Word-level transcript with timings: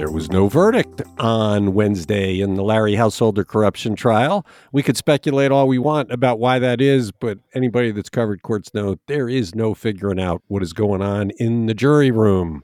There 0.00 0.10
was 0.10 0.30
no 0.30 0.48
verdict 0.48 1.02
on 1.18 1.74
Wednesday 1.74 2.40
in 2.40 2.54
the 2.54 2.62
Larry 2.62 2.94
Householder 2.94 3.44
corruption 3.44 3.94
trial. 3.94 4.46
We 4.72 4.82
could 4.82 4.96
speculate 4.96 5.52
all 5.52 5.68
we 5.68 5.76
want 5.78 6.10
about 6.10 6.38
why 6.38 6.58
that 6.58 6.80
is, 6.80 7.12
but 7.12 7.38
anybody 7.52 7.90
that's 7.90 8.08
covered 8.08 8.40
courts 8.40 8.72
know 8.72 8.96
there 9.08 9.28
is 9.28 9.54
no 9.54 9.74
figuring 9.74 10.18
out 10.18 10.42
what 10.48 10.62
is 10.62 10.72
going 10.72 11.02
on 11.02 11.32
in 11.32 11.66
the 11.66 11.74
jury 11.74 12.10
room. 12.10 12.62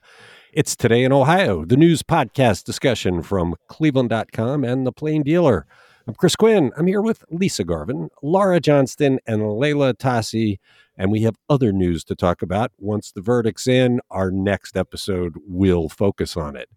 It's 0.54 0.74
Today 0.74 1.04
in 1.04 1.12
Ohio, 1.12 1.67
the 1.67 1.76
news 1.76 2.03
podcast 2.03 2.64
discussion 2.64 3.22
from 3.22 3.54
cleveland.com 3.68 4.64
and 4.64 4.87
the 4.87 4.92
Plain 4.92 5.22
Dealer. 5.22 5.66
I'm 6.08 6.14
Chris 6.14 6.37
Quinn. 6.37 6.72
I'm 6.78 6.87
here 6.87 7.03
with 7.03 7.22
Lisa 7.30 7.64
Garvin, 7.64 8.08
Laura 8.22 8.60
Johnston, 8.60 9.18
and 9.26 9.58
Leila 9.58 9.92
Atassi. 9.92 10.58
And 10.96 11.12
we 11.12 11.21
have 11.22 11.37
other 11.50 11.71
news 11.71 12.03
to 12.04 12.14
talk 12.14 12.40
about. 12.40 12.72
Once 12.78 13.12
the 13.12 13.21
verdict's 13.21 13.66
in, 13.66 14.00
our 14.10 14.30
next 14.30 14.74
episode 14.74 15.34
will 15.46 15.90
focus 15.90 16.34
on 16.34 16.56
it. 16.56 16.70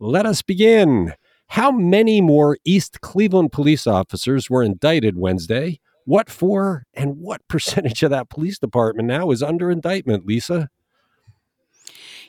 Let 0.00 0.26
us 0.26 0.42
begin. 0.42 1.14
How 1.48 1.72
many 1.72 2.20
more 2.20 2.56
East 2.64 3.00
Cleveland 3.00 3.50
police 3.50 3.84
officers 3.84 4.48
were 4.48 4.62
indicted 4.62 5.16
Wednesday? 5.16 5.80
What 6.04 6.30
for? 6.30 6.84
And 6.94 7.16
what 7.18 7.40
percentage 7.48 8.04
of 8.04 8.10
that 8.10 8.30
police 8.30 8.60
department 8.60 9.08
now 9.08 9.32
is 9.32 9.42
under 9.42 9.72
indictment, 9.72 10.24
Lisa? 10.24 10.68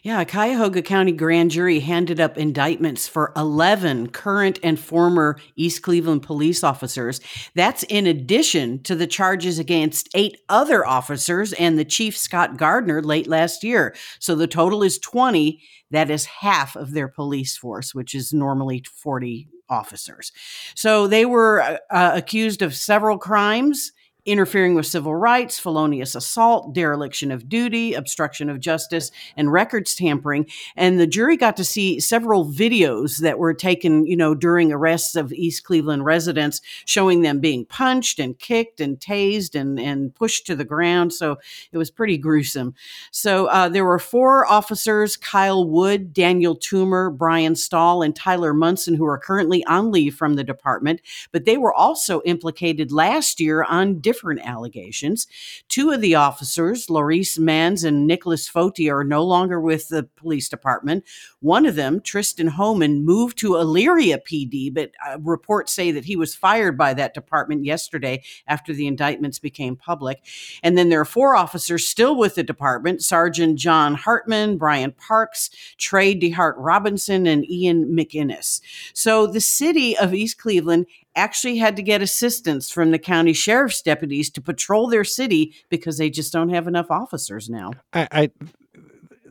Yeah, 0.01 0.23
Cuyahoga 0.23 0.81
County 0.81 1.11
grand 1.11 1.51
jury 1.51 1.81
handed 1.81 2.21
up 2.21 2.37
indictments 2.37 3.05
for 3.05 3.33
11 3.35 4.09
current 4.09 4.57
and 4.63 4.79
former 4.79 5.37
East 5.57 5.81
Cleveland 5.81 6.23
police 6.23 6.63
officers. 6.63 7.19
That's 7.53 7.83
in 7.83 8.07
addition 8.07 8.81
to 8.83 8.95
the 8.95 9.07
charges 9.07 9.59
against 9.59 10.07
eight 10.15 10.37
other 10.47 10.85
officers 10.85 11.51
and 11.53 11.77
the 11.77 11.83
chief 11.83 12.15
Scott 12.15 12.55
Gardner 12.55 13.01
late 13.01 13.27
last 13.27 13.61
year. 13.61 13.93
So 14.19 14.35
the 14.35 14.47
total 14.47 14.83
is 14.83 14.99
20. 14.99 15.61
That 15.91 16.09
is 16.09 16.25
half 16.25 16.77
of 16.77 16.93
their 16.93 17.09
police 17.09 17.57
force, 17.57 17.93
which 17.93 18.15
is 18.15 18.31
normally 18.31 18.85
40 19.01 19.49
officers. 19.69 20.31
So 20.75 21.07
they 21.07 21.25
were 21.25 21.79
uh, 21.91 22.11
accused 22.15 22.61
of 22.61 22.73
several 22.73 23.17
crimes 23.17 23.91
interfering 24.29 24.75
with 24.75 24.85
civil 24.85 25.15
rights, 25.15 25.59
felonious 25.59 26.15
assault, 26.15 26.73
dereliction 26.73 27.31
of 27.31 27.49
duty, 27.49 27.93
obstruction 27.93 28.49
of 28.49 28.59
justice, 28.59 29.11
and 29.35 29.51
records 29.51 29.95
tampering. 29.95 30.45
And 30.75 30.99
the 30.99 31.07
jury 31.07 31.35
got 31.35 31.57
to 31.57 31.63
see 31.63 31.99
several 31.99 32.45
videos 32.45 33.19
that 33.19 33.39
were 33.39 33.53
taken, 33.53 34.05
you 34.05 34.15
know, 34.15 34.35
during 34.35 34.71
arrests 34.71 35.15
of 35.15 35.33
East 35.33 35.63
Cleveland 35.63 36.05
residents, 36.05 36.61
showing 36.85 37.21
them 37.21 37.39
being 37.39 37.65
punched 37.65 38.19
and 38.19 38.37
kicked 38.37 38.79
and 38.79 38.99
tased 38.99 39.59
and, 39.59 39.79
and 39.79 40.13
pushed 40.13 40.45
to 40.47 40.55
the 40.55 40.65
ground. 40.65 41.11
So 41.11 41.37
it 41.71 41.77
was 41.77 41.91
pretty 41.91 42.17
gruesome. 42.17 42.75
So 43.11 43.47
uh, 43.47 43.69
there 43.69 43.85
were 43.85 43.99
four 43.99 44.45
officers 44.45 45.17
Kyle 45.17 45.67
Wood, 45.67 46.13
Daniel 46.13 46.55
Toomer, 46.55 47.15
Brian 47.15 47.55
Stahl, 47.55 48.01
and 48.01 48.15
Tyler 48.15 48.53
Munson, 48.53 48.95
who 48.95 49.05
are 49.05 49.17
currently 49.17 49.65
on 49.65 49.91
leave 49.91 50.15
from 50.15 50.35
the 50.35 50.43
department, 50.43 51.01
but 51.31 51.45
they 51.45 51.57
were 51.57 51.73
also 51.73 52.21
implicated 52.25 52.91
last 52.91 53.39
year 53.39 53.63
on 53.63 53.99
different 53.99 54.18
allegations. 54.23 55.27
Two 55.67 55.91
of 55.91 56.01
the 56.01 56.15
officers, 56.15 56.89
Laurice 56.89 57.37
Mans 57.37 57.83
and 57.83 58.07
Nicholas 58.07 58.49
Foti, 58.49 58.91
are 58.91 59.03
no 59.03 59.23
longer 59.23 59.59
with 59.59 59.89
the 59.89 60.03
police 60.03 60.49
department. 60.49 61.03
One 61.39 61.65
of 61.65 61.75
them, 61.75 62.01
Tristan 62.01 62.47
Homan, 62.47 63.05
moved 63.05 63.37
to 63.39 63.51
Elyria 63.51 64.19
PD, 64.19 64.73
but 64.73 64.91
uh, 65.07 65.19
reports 65.19 65.71
say 65.71 65.91
that 65.91 66.05
he 66.05 66.15
was 66.15 66.35
fired 66.35 66.77
by 66.77 66.93
that 66.93 67.13
department 67.13 67.63
yesterday 67.63 68.23
after 68.47 68.73
the 68.73 68.87
indictments 68.87 69.39
became 69.39 69.75
public. 69.75 70.23
And 70.63 70.77
then 70.77 70.89
there 70.89 71.01
are 71.01 71.05
four 71.05 71.35
officers 71.35 71.87
still 71.87 72.15
with 72.15 72.35
the 72.35 72.43
department 72.43 73.03
Sergeant 73.03 73.57
John 73.57 73.95
Hartman, 73.95 74.57
Brian 74.57 74.91
Parks, 74.91 75.49
Trey 75.77 76.13
DeHart 76.19 76.53
Robinson, 76.57 77.25
and 77.25 77.49
Ian 77.49 77.85
McInnes. 77.95 78.61
So 78.93 79.27
the 79.27 79.41
city 79.41 79.97
of 79.97 80.13
East 80.13 80.37
Cleveland 80.37 80.85
actually 81.19 81.57
had 81.57 81.75
to 81.75 81.83
get 81.83 82.01
assistance 82.01 82.71
from 82.71 82.91
the 82.91 82.99
county 82.99 83.33
sheriff's 83.33 83.81
deputies 83.81 84.29
to 84.31 84.41
patrol 84.41 84.87
their 84.87 85.03
city 85.03 85.53
because 85.69 85.97
they 85.97 86.09
just 86.09 86.33
don't 86.33 86.49
have 86.49 86.67
enough 86.67 86.89
officers 86.89 87.49
now. 87.49 87.71
I, 87.93 88.07
I 88.11 88.31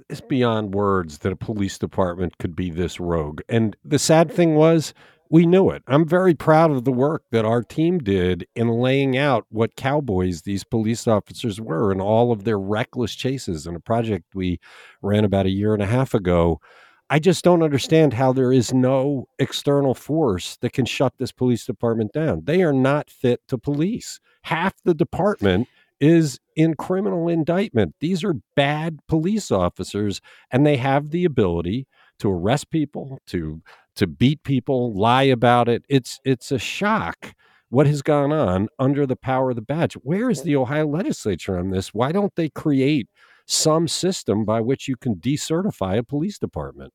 it's 0.08 0.20
beyond 0.20 0.74
words 0.74 1.18
that 1.18 1.32
a 1.32 1.36
police 1.36 1.78
department 1.78 2.38
could 2.38 2.56
be 2.56 2.70
this 2.70 2.98
rogue. 2.98 3.40
And 3.48 3.76
the 3.84 3.98
sad 3.98 4.32
thing 4.32 4.54
was, 4.54 4.94
we 5.30 5.44
knew 5.44 5.68
it. 5.70 5.82
I'm 5.86 6.06
very 6.08 6.34
proud 6.34 6.70
of 6.70 6.84
the 6.84 6.92
work 6.92 7.24
that 7.30 7.44
our 7.44 7.62
team 7.62 7.98
did 7.98 8.46
in 8.54 8.68
laying 8.68 9.16
out 9.16 9.44
what 9.50 9.76
cowboys 9.76 10.42
these 10.42 10.64
police 10.64 11.06
officers 11.06 11.60
were 11.60 11.92
and 11.92 12.00
all 12.00 12.32
of 12.32 12.44
their 12.44 12.58
reckless 12.58 13.14
chases 13.14 13.66
in 13.66 13.76
a 13.76 13.80
project 13.80 14.34
we 14.34 14.58
ran 15.02 15.24
about 15.24 15.46
a 15.46 15.50
year 15.50 15.74
and 15.74 15.82
a 15.82 15.86
half 15.86 16.14
ago 16.14 16.60
I 17.10 17.18
just 17.18 17.42
don't 17.42 17.62
understand 17.62 18.12
how 18.12 18.32
there 18.32 18.52
is 18.52 18.74
no 18.74 19.28
external 19.38 19.94
force 19.94 20.58
that 20.60 20.74
can 20.74 20.84
shut 20.84 21.14
this 21.18 21.32
police 21.32 21.64
department 21.64 22.12
down. 22.12 22.42
They 22.44 22.62
are 22.62 22.72
not 22.72 23.10
fit 23.10 23.40
to 23.48 23.56
police. 23.56 24.20
Half 24.42 24.74
the 24.84 24.94
department 24.94 25.68
is 26.00 26.38
in 26.54 26.74
criminal 26.74 27.28
indictment. 27.28 27.94
These 28.00 28.22
are 28.24 28.34
bad 28.54 28.98
police 29.08 29.50
officers 29.50 30.20
and 30.50 30.66
they 30.66 30.76
have 30.76 31.10
the 31.10 31.24
ability 31.24 31.86
to 32.18 32.30
arrest 32.30 32.70
people, 32.70 33.20
to 33.26 33.62
to 33.96 34.06
beat 34.06 34.42
people, 34.44 34.92
lie 34.92 35.24
about 35.24 35.68
it. 35.68 35.84
It's 35.88 36.20
it's 36.24 36.52
a 36.52 36.58
shock 36.58 37.34
what 37.70 37.86
has 37.86 38.02
gone 38.02 38.32
on 38.32 38.68
under 38.78 39.06
the 39.06 39.16
power 39.16 39.50
of 39.50 39.56
the 39.56 39.62
badge. 39.62 39.94
Where 39.94 40.30
is 40.30 40.42
the 40.42 40.56
Ohio 40.56 40.86
legislature 40.86 41.58
on 41.58 41.70
this? 41.70 41.92
Why 41.92 42.12
don't 42.12 42.34
they 42.34 42.48
create 42.48 43.08
some 43.48 43.88
system 43.88 44.44
by 44.44 44.60
which 44.60 44.86
you 44.86 44.96
can 44.96 45.16
decertify 45.16 45.98
a 45.98 46.02
police 46.02 46.38
department? 46.38 46.92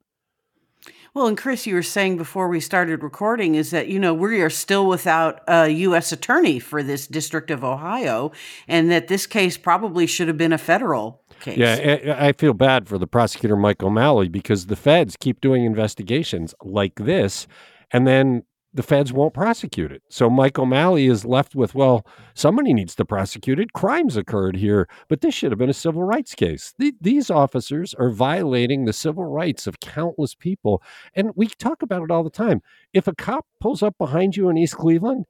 Well, 1.13 1.27
and 1.27 1.37
Chris, 1.37 1.65
you 1.67 1.75
were 1.75 1.83
saying 1.83 2.17
before 2.17 2.47
we 2.47 2.59
started 2.59 3.03
recording 3.03 3.55
is 3.55 3.71
that, 3.71 3.87
you 3.87 3.99
know, 3.99 4.13
we 4.13 4.41
are 4.41 4.49
still 4.49 4.87
without 4.87 5.41
a 5.47 5.69
U.S. 5.69 6.11
attorney 6.11 6.59
for 6.59 6.81
this 6.81 7.07
District 7.07 7.51
of 7.51 7.63
Ohio, 7.63 8.31
and 8.67 8.89
that 8.91 9.07
this 9.07 9.25
case 9.25 9.57
probably 9.57 10.07
should 10.07 10.27
have 10.27 10.37
been 10.37 10.53
a 10.53 10.57
federal 10.57 11.21
case. 11.39 11.57
Yeah, 11.57 11.77
eh, 11.79 11.99
eh, 12.03 12.27
I 12.27 12.31
feel 12.33 12.53
bad 12.53 12.87
for 12.87 12.97
the 12.97 13.07
prosecutor, 13.07 13.55
Mike 13.55 13.83
O'Malley, 13.83 14.27
because 14.27 14.65
the 14.65 14.75
feds 14.75 15.15
keep 15.17 15.39
doing 15.39 15.63
investigations 15.65 16.55
like 16.63 16.95
this, 16.95 17.47
and 17.91 18.07
then 18.07 18.43
the 18.73 18.83
feds 18.83 19.13
won't 19.13 19.33
prosecute 19.33 19.91
it. 19.91 20.01
So 20.09 20.29
Mike 20.29 20.57
O'Malley 20.57 21.07
is 21.07 21.25
left 21.25 21.55
with, 21.55 21.75
well, 21.75 22.05
somebody 22.33 22.73
needs 22.73 22.95
to 22.95 23.05
prosecute 23.05 23.59
it. 23.59 23.73
Crimes 23.73 24.17
occurred 24.17 24.55
here, 24.55 24.87
but 25.07 25.21
this 25.21 25.35
should 25.35 25.51
have 25.51 25.59
been 25.59 25.69
a 25.69 25.73
civil 25.73 26.03
rights 26.03 26.33
case. 26.33 26.73
Th- 26.79 26.95
these 26.99 27.29
officers 27.29 27.93
are 27.93 28.09
violating 28.09 28.85
the 28.85 28.93
civil 28.93 29.25
rights 29.25 29.67
of 29.67 29.79
countless 29.79 30.33
people. 30.33 30.81
And 31.13 31.31
we 31.35 31.47
talk 31.47 31.81
about 31.81 32.03
it 32.03 32.11
all 32.11 32.23
the 32.23 32.29
time. 32.29 32.61
If 32.93 33.07
a 33.07 33.15
cop 33.15 33.45
pulls 33.59 33.83
up 33.83 33.97
behind 33.97 34.35
you 34.35 34.49
in 34.49 34.57
East 34.57 34.75
Cleveland, 34.75 35.25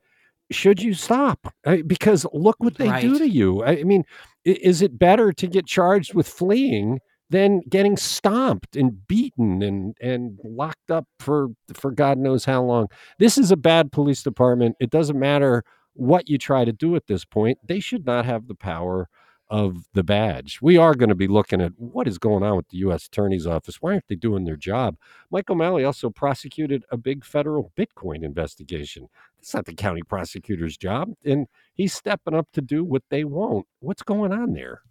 should 0.51 0.81
you 0.81 0.93
stop? 0.93 1.53
Because 1.85 2.25
look 2.33 2.57
what 2.59 2.75
they 2.75 2.89
right. 2.89 3.01
do 3.01 3.17
to 3.17 3.27
you. 3.27 3.63
I 3.63 3.83
mean, 3.83 4.03
is 4.45 4.81
it 4.81 4.99
better 4.99 5.33
to 5.33 5.47
get 5.47 5.65
charged 5.65 6.13
with 6.13 6.27
fleeing? 6.27 6.99
Than 7.33 7.61
getting 7.67 7.97
stomped 7.97 8.75
and 8.75 9.07
beaten 9.07 9.63
and 9.63 9.97
and 9.99 10.37
locked 10.43 10.91
up 10.91 11.07
for 11.17 11.47
for 11.73 11.89
God 11.89 12.19
knows 12.19 12.45
how 12.45 12.63
long. 12.63 12.87
This 13.17 13.39
is 13.39 13.51
a 13.51 13.57
bad 13.57 13.91
police 13.91 14.21
department. 14.21 14.75
It 14.79 14.91
doesn't 14.91 15.19
matter 15.19 15.63
what 15.93 16.29
you 16.29 16.37
try 16.37 16.63
to 16.63 16.71
do 16.71 16.95
at 16.95 17.07
this 17.07 17.25
point. 17.25 17.57
They 17.67 17.79
should 17.79 18.05
not 18.05 18.25
have 18.25 18.47
the 18.47 18.53
power 18.55 19.09
of 19.49 19.85
the 19.93 20.03
badge. 20.03 20.59
We 20.61 20.77
are 20.77 20.93
going 20.93 21.09
to 21.09 21.15
be 21.15 21.27
looking 21.27 21.59
at 21.59 21.73
what 21.77 22.07
is 22.07 22.19
going 22.19 22.43
on 22.43 22.55
with 22.55 22.69
the 22.69 22.77
U.S. 22.77 23.07
Attorney's 23.07 23.47
Office. 23.47 23.81
Why 23.81 23.93
aren't 23.93 24.07
they 24.07 24.15
doing 24.15 24.45
their 24.45 24.55
job? 24.55 24.95
Michael 25.31 25.55
O'Malley 25.55 25.83
also 25.83 26.11
prosecuted 26.11 26.85
a 26.91 26.97
big 26.97 27.25
federal 27.25 27.71
Bitcoin 27.75 28.23
investigation. 28.23 29.09
It's 29.39 29.53
not 29.53 29.65
the 29.65 29.73
county 29.73 30.01
prosecutor's 30.03 30.77
job, 30.77 31.13
and 31.25 31.47
he's 31.73 31.93
stepping 31.93 32.35
up 32.35 32.47
to 32.53 32.61
do 32.61 32.83
what 32.83 33.03
they 33.09 33.23
won't. 33.23 33.65
What's 33.79 34.03
going 34.03 34.31
on 34.31 34.53
there? 34.53 34.81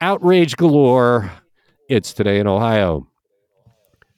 Outrage 0.00 0.56
galore. 0.56 1.32
It's 1.88 2.12
today 2.12 2.38
in 2.38 2.46
Ohio. 2.46 3.08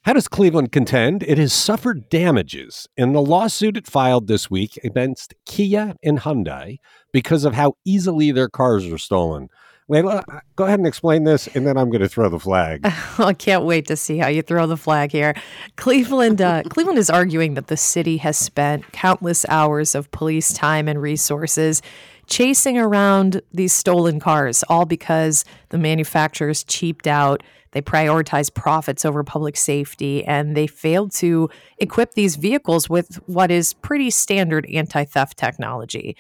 How 0.03 0.13
does 0.15 0.29
Cleveland 0.29 0.73
contend 0.73 1.23
it 1.23 1.39
has 1.39 1.53
suffered 1.53 2.09
damages 2.09 2.89
in 2.97 3.13
the 3.13 3.21
lawsuit 3.21 3.77
it 3.77 3.87
filed 3.87 4.27
this 4.27 4.51
week 4.51 4.79
against 4.83 5.35
Kia 5.47 5.95
and 6.03 6.19
Hyundai 6.19 6.79
because 7.13 7.45
of 7.45 7.55
how 7.55 7.75
easily 7.85 8.33
their 8.33 8.49
cars 8.49 8.87
are 8.87 8.99
stolen? 8.99 9.49
Leila, 9.89 10.25
go 10.55 10.65
ahead 10.65 10.79
and 10.79 10.87
explain 10.87 11.25
this, 11.25 11.49
and 11.49 11.67
then 11.67 11.77
I'm 11.77 11.91
going 11.91 12.01
to 12.01 12.09
throw 12.09 12.29
the 12.29 12.39
flag. 12.39 12.81
I 13.19 13.35
can't 13.35 13.65
wait 13.65 13.89
to 13.89 13.97
see 13.97 14.19
how 14.19 14.29
you 14.29 14.41
throw 14.41 14.67
the 14.69 14.77
flag 14.77 15.11
here. 15.11 15.35
Cleveland, 15.77 16.41
uh, 16.41 16.63
Cleveland 16.69 16.99
is 16.99 17.11
arguing 17.11 17.55
that 17.55 17.67
the 17.67 17.77
city 17.77 18.19
has 18.19 18.39
spent 18.39 18.91
countless 18.93 19.45
hours 19.49 19.97
of 19.97 20.11
police 20.13 20.53
time 20.53 20.87
and 20.87 21.03
resources 21.03 21.83
chasing 22.31 22.79
around 22.79 23.43
these 23.53 23.73
stolen 23.73 24.21
cars, 24.21 24.63
all 24.69 24.87
because 24.87 25.45
the 25.71 25.79
manufacturers 25.79 26.65
cheaped 26.65 27.07
out. 27.07 27.43
They 27.73 27.83
prioritize 27.83 28.53
profits 28.53 29.05
over 29.05 29.23
public 29.23 29.57
safety, 29.57 30.25
and 30.25 30.57
they 30.57 30.67
failed 30.67 31.13
to 31.17 31.51
equip 31.79 32.15
these 32.15 32.37
vehicles 32.37 32.89
with 32.89 33.17
what 33.27 33.51
is 33.51 33.75
pretty 33.75 34.11
standard 34.11 34.67
anti 34.71 35.05
theft 35.05 35.37
technology. 35.37 36.17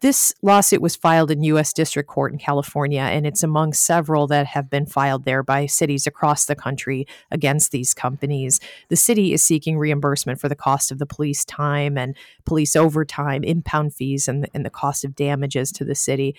This 0.00 0.34
lawsuit 0.42 0.82
was 0.82 0.94
filed 0.94 1.30
in 1.30 1.42
U.S. 1.44 1.72
District 1.72 2.08
Court 2.08 2.32
in 2.32 2.38
California, 2.38 3.00
and 3.00 3.26
it's 3.26 3.42
among 3.42 3.72
several 3.72 4.26
that 4.26 4.46
have 4.46 4.68
been 4.68 4.84
filed 4.84 5.24
there 5.24 5.42
by 5.42 5.66
cities 5.66 6.06
across 6.06 6.44
the 6.44 6.54
country 6.54 7.06
against 7.30 7.72
these 7.72 7.94
companies. 7.94 8.60
The 8.88 8.96
city 8.96 9.32
is 9.32 9.42
seeking 9.42 9.78
reimbursement 9.78 10.38
for 10.38 10.48
the 10.48 10.54
cost 10.54 10.92
of 10.92 10.98
the 10.98 11.06
police 11.06 11.44
time 11.44 11.96
and 11.96 12.14
police 12.44 12.76
overtime, 12.76 13.42
impound 13.42 13.94
fees, 13.94 14.28
and, 14.28 14.48
and 14.52 14.66
the 14.66 14.70
cost 14.70 15.04
of 15.04 15.16
damages 15.16 15.72
to 15.72 15.84
the 15.84 15.94
city. 15.94 16.36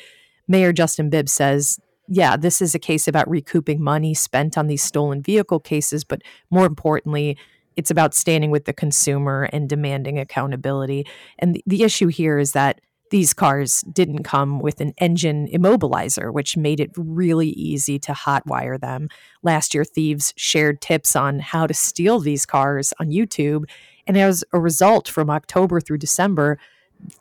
Mayor 0.47 0.71
Justin 0.71 1.09
Bibb 1.09 1.27
says 1.27 1.79
yeah, 2.07 2.37
this 2.37 2.61
is 2.61 2.73
a 2.73 2.79
case 2.79 3.07
about 3.07 3.29
recouping 3.29 3.83
money 3.83 4.13
spent 4.13 4.57
on 4.57 4.67
these 4.67 4.81
stolen 4.81 5.21
vehicle 5.21 5.59
cases, 5.59 6.03
but 6.03 6.21
more 6.49 6.65
importantly, 6.65 7.37
it's 7.75 7.91
about 7.91 8.15
standing 8.15 8.49
with 8.49 8.65
the 8.65 8.73
consumer 8.73 9.49
and 9.51 9.69
demanding 9.69 10.17
accountability. 10.17 11.05
And 11.37 11.55
the, 11.55 11.63
the 11.67 11.83
issue 11.83 12.07
here 12.07 12.39
is 12.39 12.53
that 12.53 12.81
these 13.09 13.33
cars 13.33 13.81
didn't 13.91 14.23
come 14.23 14.59
with 14.59 14.81
an 14.81 14.93
engine 14.97 15.47
immobilizer, 15.47 16.31
which 16.33 16.57
made 16.57 16.79
it 16.79 16.91
really 16.95 17.49
easy 17.49 17.99
to 17.99 18.11
hotwire 18.11 18.79
them. 18.79 19.09
Last 19.43 19.73
year, 19.73 19.83
thieves 19.83 20.33
shared 20.35 20.81
tips 20.81 21.15
on 21.15 21.39
how 21.39 21.67
to 21.67 21.73
steal 21.73 22.19
these 22.19 22.45
cars 22.45 22.93
on 22.99 23.09
YouTube. 23.09 23.65
And 24.05 24.17
as 24.17 24.43
a 24.53 24.59
result, 24.59 25.07
from 25.07 25.29
October 25.29 25.79
through 25.79 25.99
December, 25.99 26.59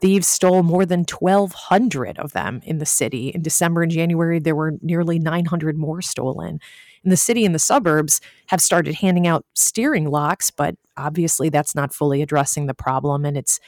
thieves 0.00 0.29
stole 0.29 0.62
more 0.62 0.87
than 0.87 1.00
1,200 1.00 2.19
of 2.19 2.33
them 2.33 2.61
in 2.65 2.79
the 2.79 2.87
city. 2.87 3.29
In 3.29 3.43
December 3.43 3.83
and 3.83 3.93
January, 3.93 4.38
there 4.38 4.56
were 4.56 4.75
nearly 4.83 5.19
900 5.19 5.77
more 5.77 6.00
stolen. 6.00 6.61
In 7.05 7.11
the 7.11 7.17
city 7.17 7.44
and 7.44 7.55
the 7.55 7.61
suburbs 7.61 8.21
have 8.47 8.61
started 8.61 8.97
handing 8.97 9.27
out 9.27 9.44
steering 9.55 10.11
locks, 10.11 10.50
but 10.50 10.77
obviously 10.97 11.49
that's 11.49 11.75
not 11.75 11.94
fully 11.94 12.23
addressing 12.23 12.67
the 12.67 12.75
problem. 12.75 13.25
And 13.25 13.37
it's 13.37 13.61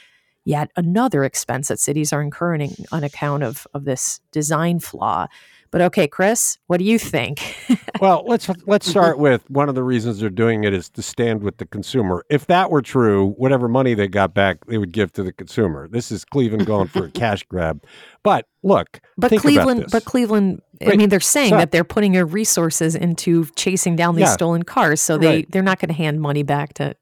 yet 0.48 0.70
another 0.76 1.24
expense 1.24 1.68
that 1.68 1.78
cities 1.78 2.10
are 2.10 2.22
incurring 2.22 2.74
on 2.90 3.04
account 3.04 3.42
of, 3.42 3.66
of 3.74 3.84
this 3.84 4.18
design 4.32 4.80
flaw. 4.80 5.26
But 5.70 5.82
okay, 5.82 6.08
Chris, 6.08 6.56
what 6.68 6.78
do 6.78 6.84
you 6.84 6.98
think? 6.98 7.54
well, 8.00 8.24
let's 8.26 8.48
let's 8.66 8.88
start 8.88 9.18
with 9.18 9.48
one 9.50 9.68
of 9.68 9.74
the 9.74 9.82
reasons 9.82 10.20
they're 10.20 10.30
doing 10.30 10.64
it 10.64 10.72
is 10.72 10.88
to 10.88 11.02
stand 11.02 11.42
with 11.42 11.58
the 11.58 11.66
consumer. 11.66 12.24
If 12.30 12.46
that 12.46 12.70
were 12.70 12.80
true, 12.80 13.34
whatever 13.36 13.68
money 13.68 13.92
they 13.92 14.08
got 14.08 14.32
back, 14.32 14.64
they 14.64 14.78
would 14.78 14.92
give 14.92 15.12
to 15.12 15.22
the 15.22 15.34
consumer. 15.34 15.86
This 15.86 16.10
is 16.10 16.24
Cleveland 16.24 16.64
going 16.64 16.88
for 16.88 17.04
a 17.04 17.10
cash 17.10 17.42
grab. 17.42 17.84
But 18.22 18.46
look, 18.62 19.00
but 19.18 19.30
Cleveland, 19.36 19.88
but 19.92 20.06
Cleveland. 20.06 20.62
I 20.86 20.96
mean, 20.96 21.10
they're 21.10 21.20
saying 21.20 21.50
so, 21.50 21.56
that 21.58 21.72
they're 21.72 21.84
putting 21.84 22.12
their 22.12 22.24
resources 22.24 22.94
into 22.94 23.44
chasing 23.54 23.96
down 23.96 24.14
these 24.14 24.22
yeah, 24.22 24.32
stolen 24.32 24.62
cars, 24.62 25.02
so 25.02 25.18
they 25.18 25.26
right. 25.26 25.50
they're 25.50 25.62
not 25.62 25.78
going 25.78 25.88
to 25.90 25.94
hand 25.94 26.22
money 26.22 26.42
back 26.42 26.72
to 26.74 26.96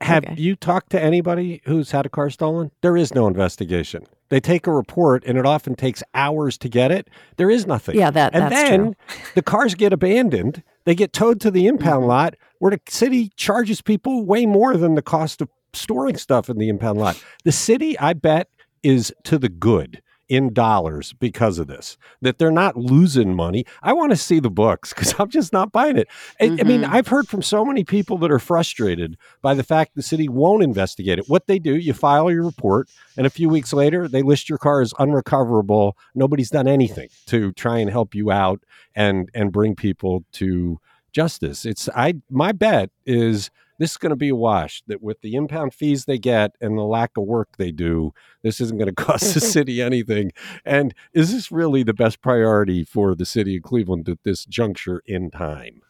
have 0.00 0.24
okay. 0.24 0.34
you 0.36 0.56
talked 0.56 0.90
to 0.90 1.02
anybody 1.02 1.62
who's 1.64 1.90
had 1.90 2.06
a 2.06 2.08
car 2.08 2.30
stolen? 2.30 2.70
There 2.82 2.96
is 2.96 3.14
no 3.14 3.26
investigation. 3.26 4.06
They 4.28 4.40
take 4.40 4.66
a 4.66 4.72
report, 4.72 5.22
and 5.26 5.38
it 5.38 5.46
often 5.46 5.74
takes 5.74 6.02
hours 6.14 6.58
to 6.58 6.68
get 6.68 6.90
it. 6.90 7.08
There 7.36 7.50
is 7.50 7.66
nothing. 7.66 7.96
Yeah, 7.96 8.10
that 8.10 8.34
and 8.34 8.52
then 8.52 8.82
true. 8.82 8.94
the 9.34 9.42
cars 9.42 9.74
get 9.74 9.92
abandoned. 9.92 10.62
They 10.84 10.94
get 10.94 11.12
towed 11.12 11.40
to 11.42 11.50
the 11.50 11.66
impound 11.66 12.00
mm-hmm. 12.00 12.08
lot, 12.08 12.36
where 12.58 12.70
the 12.70 12.80
city 12.88 13.30
charges 13.36 13.80
people 13.80 14.24
way 14.24 14.46
more 14.46 14.76
than 14.76 14.94
the 14.94 15.02
cost 15.02 15.40
of 15.40 15.48
storing 15.72 16.16
stuff 16.16 16.48
in 16.48 16.58
the 16.58 16.68
impound 16.68 16.98
lot. 16.98 17.22
The 17.44 17.52
city, 17.52 17.98
I 17.98 18.12
bet, 18.12 18.48
is 18.82 19.12
to 19.24 19.38
the 19.38 19.48
good 19.48 20.02
in 20.28 20.52
dollars 20.52 21.12
because 21.14 21.58
of 21.58 21.66
this, 21.66 21.96
that 22.20 22.38
they're 22.38 22.50
not 22.50 22.76
losing 22.76 23.34
money. 23.34 23.64
I 23.82 23.92
want 23.92 24.10
to 24.12 24.16
see 24.16 24.40
the 24.40 24.50
books 24.50 24.92
because 24.94 25.14
I'm 25.18 25.30
just 25.30 25.52
not 25.52 25.72
buying 25.72 25.96
it. 25.96 26.08
Mm-hmm. 26.40 26.60
I 26.60 26.62
mean, 26.64 26.82
mm-hmm. 26.82 26.94
I've 26.94 27.08
heard 27.08 27.28
from 27.28 27.42
so 27.42 27.64
many 27.64 27.84
people 27.84 28.18
that 28.18 28.30
are 28.30 28.38
frustrated 28.38 29.16
by 29.42 29.54
the 29.54 29.62
fact 29.62 29.94
the 29.94 30.02
city 30.02 30.28
won't 30.28 30.62
investigate 30.62 31.18
it. 31.18 31.28
What 31.28 31.46
they 31.46 31.58
do, 31.58 31.76
you 31.76 31.92
file 31.92 32.30
your 32.30 32.44
report, 32.44 32.88
and 33.16 33.26
a 33.26 33.30
few 33.30 33.48
weeks 33.48 33.72
later, 33.72 34.08
they 34.08 34.22
list 34.22 34.48
your 34.48 34.58
car 34.58 34.80
as 34.80 34.92
unrecoverable. 34.98 35.96
Nobody's 36.14 36.50
done 36.50 36.68
anything 36.68 37.08
to 37.26 37.52
try 37.52 37.78
and 37.78 37.90
help 37.90 38.14
you 38.14 38.30
out 38.30 38.60
and 38.94 39.28
and 39.34 39.52
bring 39.52 39.74
people 39.74 40.24
to 40.32 40.78
justice. 41.12 41.64
It's 41.64 41.88
I 41.90 42.14
my 42.28 42.52
bet 42.52 42.90
is 43.06 43.50
this 43.78 43.92
is 43.92 43.96
going 43.96 44.10
to 44.10 44.16
be 44.16 44.28
a 44.28 44.36
wash 44.36 44.82
that 44.86 45.02
with 45.02 45.20
the 45.20 45.34
impound 45.34 45.74
fees 45.74 46.04
they 46.04 46.18
get 46.18 46.56
and 46.60 46.78
the 46.78 46.82
lack 46.82 47.12
of 47.16 47.24
work 47.24 47.56
they 47.56 47.72
do, 47.72 48.12
this 48.42 48.60
isn't 48.60 48.78
going 48.78 48.88
to 48.94 48.94
cost 48.94 49.34
the 49.34 49.40
city 49.40 49.82
anything. 49.82 50.32
And 50.64 50.94
is 51.12 51.32
this 51.32 51.50
really 51.50 51.82
the 51.82 51.94
best 51.94 52.20
priority 52.20 52.84
for 52.84 53.14
the 53.14 53.26
city 53.26 53.56
of 53.56 53.62
Cleveland 53.62 54.08
at 54.08 54.22
this 54.22 54.44
juncture 54.44 55.02
in 55.06 55.30
time? 55.30 55.82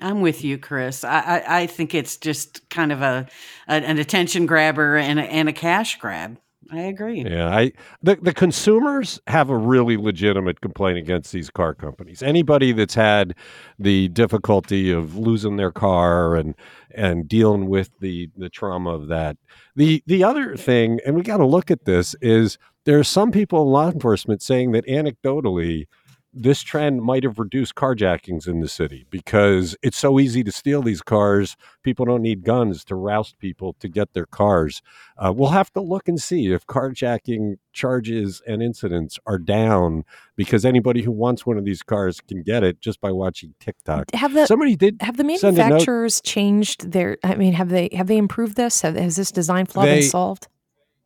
I'm 0.00 0.20
with 0.20 0.44
you, 0.44 0.58
Chris. 0.58 1.02
I, 1.02 1.20
I, 1.20 1.60
I 1.60 1.66
think 1.66 1.94
it's 1.94 2.16
just 2.16 2.68
kind 2.70 2.92
of 2.92 3.02
a, 3.02 3.26
a 3.66 3.72
an 3.72 3.98
attention 3.98 4.46
grabber 4.46 4.96
and 4.96 5.18
a, 5.18 5.24
and 5.24 5.48
a 5.48 5.52
cash 5.52 5.98
grab. 5.98 6.38
I 6.70 6.80
agree. 6.82 7.24
Yeah, 7.24 7.48
I 7.48 7.72
the 8.02 8.16
the 8.16 8.34
consumers 8.34 9.18
have 9.26 9.48
a 9.48 9.56
really 9.56 9.96
legitimate 9.96 10.60
complaint 10.60 10.98
against 10.98 11.32
these 11.32 11.48
car 11.48 11.74
companies. 11.74 12.22
Anybody 12.22 12.72
that's 12.72 12.94
had 12.94 13.34
the 13.78 14.08
difficulty 14.08 14.90
of 14.90 15.16
losing 15.16 15.56
their 15.56 15.72
car 15.72 16.36
and 16.36 16.54
and 16.90 17.26
dealing 17.26 17.68
with 17.68 17.90
the 18.00 18.28
the 18.36 18.50
trauma 18.50 18.90
of 18.90 19.08
that. 19.08 19.38
The 19.76 20.02
the 20.06 20.22
other 20.24 20.56
thing, 20.56 21.00
and 21.06 21.16
we 21.16 21.22
got 21.22 21.38
to 21.38 21.46
look 21.46 21.70
at 21.70 21.86
this, 21.86 22.14
is 22.20 22.58
there 22.84 22.98
are 22.98 23.04
some 23.04 23.30
people 23.32 23.62
in 23.62 23.68
law 23.68 23.90
enforcement 23.90 24.42
saying 24.42 24.72
that 24.72 24.86
anecdotally 24.86 25.86
this 26.32 26.62
trend 26.62 27.02
might 27.02 27.24
have 27.24 27.38
reduced 27.38 27.74
carjackings 27.74 28.46
in 28.46 28.60
the 28.60 28.68
city 28.68 29.06
because 29.10 29.76
it's 29.82 29.98
so 29.98 30.20
easy 30.20 30.44
to 30.44 30.52
steal 30.52 30.82
these 30.82 31.00
cars. 31.00 31.56
People 31.82 32.04
don't 32.04 32.22
need 32.22 32.44
guns 32.44 32.84
to 32.84 32.94
roust 32.94 33.38
people 33.38 33.74
to 33.80 33.88
get 33.88 34.12
their 34.12 34.26
cars. 34.26 34.82
Uh, 35.16 35.32
we'll 35.34 35.50
have 35.50 35.72
to 35.72 35.80
look 35.80 36.06
and 36.06 36.20
see 36.20 36.52
if 36.52 36.66
carjacking 36.66 37.56
charges 37.72 38.42
and 38.46 38.62
incidents 38.62 39.18
are 39.26 39.38
down 39.38 40.04
because 40.36 40.64
anybody 40.64 41.02
who 41.02 41.12
wants 41.12 41.46
one 41.46 41.56
of 41.56 41.64
these 41.64 41.82
cars 41.82 42.20
can 42.20 42.42
get 42.42 42.62
it 42.62 42.80
just 42.80 43.00
by 43.00 43.10
watching 43.10 43.54
TikTok. 43.58 44.12
Have 44.14 44.34
the 44.34 44.46
somebody 44.46 44.76
did 44.76 44.98
have 45.00 45.16
the 45.16 45.24
manufacturers 45.24 46.20
changed 46.20 46.92
their? 46.92 47.16
I 47.24 47.36
mean, 47.36 47.54
have 47.54 47.70
they 47.70 47.88
have 47.92 48.06
they 48.06 48.18
improved 48.18 48.56
this? 48.56 48.82
Have, 48.82 48.96
has 48.96 49.16
this 49.16 49.32
design 49.32 49.66
flaw 49.66 49.84
they, 49.84 50.00
been 50.00 50.10
solved? 50.10 50.48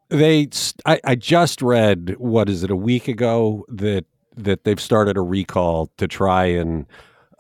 They, 0.09 0.51
I, 0.85 1.01
I 1.05 1.15
just 1.15 1.63
read 1.63 2.17
what 2.19 2.51
is 2.51 2.63
it 2.63 2.71
a 2.71 2.77
week 2.77 3.09
ago 3.09 3.65
that 3.69 4.05
that 4.37 4.65
they've 4.65 4.81
started 4.81 5.17
a 5.17 5.23
recall 5.23 5.91
to 5.97 6.09
try 6.09 6.47
and 6.47 6.87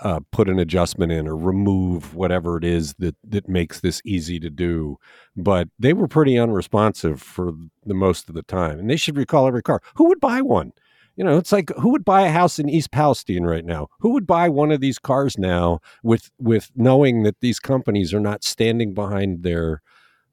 uh, 0.00 0.20
put 0.32 0.48
an 0.48 0.58
adjustment 0.58 1.12
in 1.12 1.28
or 1.28 1.36
remove 1.36 2.14
whatever 2.14 2.56
it 2.56 2.64
is 2.64 2.94
that 2.94 3.14
that 3.24 3.48
makes 3.48 3.80
this 3.80 4.02
easy 4.04 4.40
to 4.40 4.50
do. 4.50 4.98
But 5.36 5.68
they 5.78 5.92
were 5.92 6.08
pretty 6.08 6.36
unresponsive 6.36 7.22
for 7.22 7.52
the 7.86 7.94
most 7.94 8.28
of 8.28 8.34
the 8.34 8.42
time, 8.42 8.78
and 8.78 8.90
they 8.90 8.96
should 8.96 9.16
recall 9.16 9.46
every 9.46 9.62
car. 9.62 9.80
Who 9.94 10.08
would 10.08 10.20
buy 10.20 10.42
one? 10.42 10.72
You 11.16 11.24
know, 11.24 11.36
it's 11.36 11.52
like 11.52 11.70
who 11.78 11.90
would 11.90 12.04
buy 12.04 12.22
a 12.22 12.30
house 12.30 12.58
in 12.58 12.68
East 12.68 12.90
Palestine 12.90 13.44
right 13.44 13.64
now? 13.64 13.88
Who 14.00 14.10
would 14.10 14.26
buy 14.26 14.48
one 14.48 14.72
of 14.72 14.80
these 14.80 14.98
cars 14.98 15.38
now 15.38 15.80
with 16.02 16.30
with 16.38 16.70
knowing 16.74 17.22
that 17.22 17.40
these 17.40 17.60
companies 17.60 18.12
are 18.12 18.20
not 18.20 18.44
standing 18.44 18.94
behind 18.94 19.42
their 19.42 19.82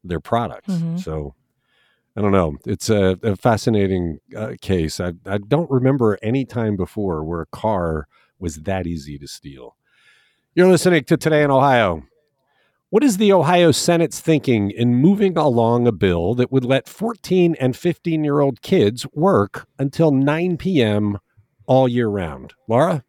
their 0.02 0.20
products? 0.20 0.72
Mm-hmm. 0.72 0.96
So 0.96 1.34
I 2.16 2.20
don't 2.20 2.32
know. 2.32 2.56
It's 2.66 2.90
a, 2.90 3.18
a 3.22 3.36
fascinating 3.36 4.18
uh, 4.36 4.54
case. 4.60 5.00
I, 5.00 5.12
I 5.26 5.38
don't 5.38 5.70
remember 5.70 6.18
any 6.22 6.44
time 6.44 6.76
before 6.76 7.22
where 7.24 7.40
a 7.40 7.46
car 7.46 8.08
was 8.38 8.56
that 8.62 8.86
easy 8.86 9.18
to 9.18 9.28
steal. 9.28 9.76
You're 10.54 10.68
listening 10.68 11.04
to 11.04 11.16
Today 11.16 11.44
in 11.44 11.50
Ohio. 11.50 12.02
What 12.88 13.04
is 13.04 13.18
the 13.18 13.32
Ohio 13.32 13.70
Senate's 13.70 14.18
thinking 14.18 14.72
in 14.72 14.96
moving 14.96 15.38
along 15.38 15.86
a 15.86 15.92
bill 15.92 16.34
that 16.34 16.50
would 16.50 16.64
let 16.64 16.88
14 16.88 17.54
and 17.60 17.76
15 17.76 18.24
year 18.24 18.40
old 18.40 18.62
kids 18.62 19.06
work 19.12 19.68
until 19.78 20.10
9 20.10 20.56
p.m. 20.56 21.18
all 21.66 21.86
year 21.86 22.08
round? 22.08 22.54
Laura? 22.66 23.04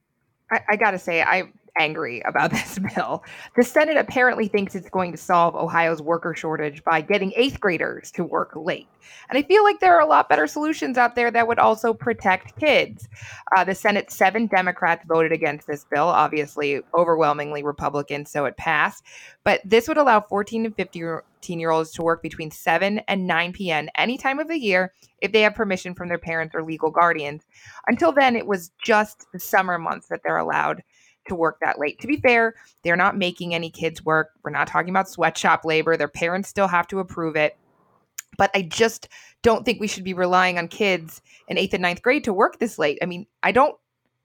I, 0.52 0.60
I 0.70 0.76
got 0.76 0.92
to 0.92 1.00
say, 1.00 1.24
I 1.24 1.52
angry 1.80 2.22
about 2.22 2.52
this 2.52 2.80
bill. 2.96 3.24
The 3.56 3.64
Senate 3.64 3.98
apparently 3.98 4.48
thinks 4.48 4.76
it's 4.76 4.90
going 4.90 5.12
to 5.12 5.18
solve 5.18 5.56
Ohio's 5.56 6.02
worker 6.02 6.34
shortage 6.34 6.84
by 6.84 7.02
getting 7.02 7.34
eighth 7.36 7.60
graders 7.60 8.12
to 8.12 8.24
work 8.24 8.52
late. 8.56 8.88
And 9.30 9.38
I 9.38 9.44
feel 9.44 9.64
like 9.64 9.80
there 9.80 9.96
are 9.96 10.02
a 10.02 10.06
lot 10.06 10.30
better 10.30 10.48
solutions 10.48 10.98
out 10.98 11.16
there 11.16 11.32
that 11.32 11.48
would 11.48 11.60
also 11.60 11.94
protect 11.94 12.60
kids. 12.60 13.08
Uh, 13.56 13.64
the 13.64 13.76
Senate, 13.76 14.12
seven 14.12 14.48
Democrats 14.48 15.06
voted 15.08 15.32
against 15.32 15.68
this 15.68 15.86
bill, 15.86 16.08
obviously 16.08 16.82
overwhelmingly 16.94 17.64
Republican, 17.64 18.26
so 18.26 18.46
it 18.46 18.58
passed. 18.58 19.04
But 19.44 19.62
this 19.66 19.88
would 19.88 19.98
allow 19.98 20.22
14 20.22 20.66
and 20.66 20.76
15 20.76 21.60
year 21.60 21.72
olds 21.72 21.92
to 21.92 22.04
work 22.04 22.22
between 22.22 22.52
7 22.52 23.00
and 23.08 23.28
9 23.28 23.54
p.m. 23.54 23.90
any 23.96 24.18
time 24.18 24.40
of 24.40 24.48
the 24.48 24.60
year 24.60 24.94
if 25.22 25.32
they 25.32 25.42
have 25.42 25.56
permission 25.56 25.96
from 25.96 26.10
their 26.10 26.20
parents 26.20 26.54
or 26.54 26.64
legal 26.64 26.92
guardians. 26.92 27.44
Until 27.88 28.12
then, 28.12 28.36
it 28.36 28.46
was 28.46 28.72
just 28.84 29.26
the 29.34 29.40
summer 29.40 29.78
months 29.78 30.08
that 30.08 30.22
they're 30.24 30.38
allowed 30.38 30.84
to 31.32 31.36
work 31.36 31.60
that 31.62 31.80
late. 31.80 32.00
To 32.02 32.08
be 32.08 32.18
fair, 32.18 32.56
they're 32.84 32.98
not 32.98 33.18
making 33.18 33.56
any 33.56 33.70
kids 33.70 34.04
work. 34.04 34.32
We're 34.44 34.52
not 34.52 34.68
talking 34.68 34.90
about 34.90 35.10
sweatshop 35.10 35.64
labor. 35.64 35.96
Their 35.96 36.10
parents 36.10 36.50
still 36.50 36.68
have 36.68 36.88
to 36.88 37.00
approve 37.00 37.38
it. 37.38 37.58
But 38.38 38.52
I 38.54 38.64
just 38.64 39.08
don't 39.44 39.66
think 39.66 39.80
we 39.80 39.88
should 39.88 40.04
be 40.04 40.14
relying 40.14 40.58
on 40.58 40.68
kids 40.68 41.22
in 41.48 41.58
eighth 41.58 41.74
and 41.74 41.82
ninth 41.82 42.02
grade 42.02 42.26
to 42.26 42.34
work 42.34 42.60
this 42.60 42.78
late. 42.78 43.00
I 43.02 43.06
mean, 43.06 43.28
I 43.44 43.54
don't 43.54 43.78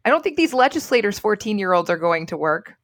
I 0.05 0.11
don't 0.11 0.23
think 0.23 0.37
these 0.37 0.53
legislators 0.53 1.19
14 1.19 1.59
year 1.59 1.73
olds 1.73 1.91
are 1.91 1.97
going 1.97 2.27
to 2.27 2.37
work. 2.37 2.75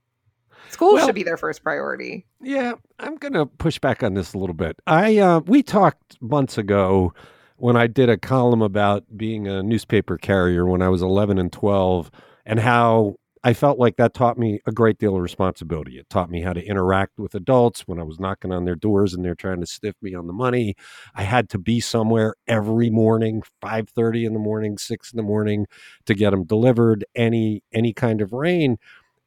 School 0.70 0.94
well, 0.94 1.06
should 1.06 1.14
be 1.14 1.24
their 1.24 1.36
first 1.36 1.62
priority. 1.64 2.24
Yeah, 2.40 2.74
I'm 2.98 3.16
going 3.16 3.34
to 3.34 3.46
push 3.46 3.78
back 3.78 4.02
on 4.02 4.14
this 4.14 4.34
a 4.34 4.38
little 4.38 4.54
bit. 4.54 4.76
I 4.86 5.18
uh, 5.18 5.40
we 5.40 5.62
talked 5.62 6.20
months 6.22 6.58
ago 6.58 7.12
when 7.56 7.76
I 7.76 7.88
did 7.88 8.08
a 8.08 8.16
column 8.16 8.62
about 8.62 9.04
being 9.16 9.48
a 9.48 9.62
newspaper 9.62 10.16
carrier 10.16 10.64
when 10.64 10.80
I 10.80 10.88
was 10.88 11.02
11 11.02 11.38
and 11.38 11.52
12 11.52 12.10
and 12.46 12.58
how 12.58 13.16
I 13.44 13.54
felt 13.54 13.78
like 13.78 13.96
that 13.96 14.14
taught 14.14 14.38
me 14.38 14.60
a 14.66 14.72
great 14.72 14.98
deal 14.98 15.16
of 15.16 15.22
responsibility. 15.22 15.98
It 15.98 16.08
taught 16.08 16.30
me 16.30 16.42
how 16.42 16.52
to 16.52 16.64
interact 16.64 17.18
with 17.18 17.34
adults 17.34 17.82
when 17.88 17.98
I 17.98 18.04
was 18.04 18.20
knocking 18.20 18.52
on 18.52 18.64
their 18.64 18.76
doors 18.76 19.14
and 19.14 19.24
they're 19.24 19.34
trying 19.34 19.60
to 19.60 19.66
stiff 19.66 19.96
me 20.00 20.14
on 20.14 20.28
the 20.28 20.32
money. 20.32 20.76
I 21.14 21.24
had 21.24 21.48
to 21.50 21.58
be 21.58 21.80
somewhere 21.80 22.34
every 22.46 22.88
morning, 22.88 23.42
5:30 23.60 24.24
in 24.26 24.32
the 24.32 24.38
morning, 24.38 24.78
6 24.78 25.12
in 25.12 25.16
the 25.16 25.24
morning 25.24 25.66
to 26.06 26.14
get 26.14 26.30
them 26.30 26.44
delivered 26.44 27.04
any 27.16 27.64
any 27.72 27.92
kind 27.92 28.20
of 28.20 28.32
rain. 28.32 28.78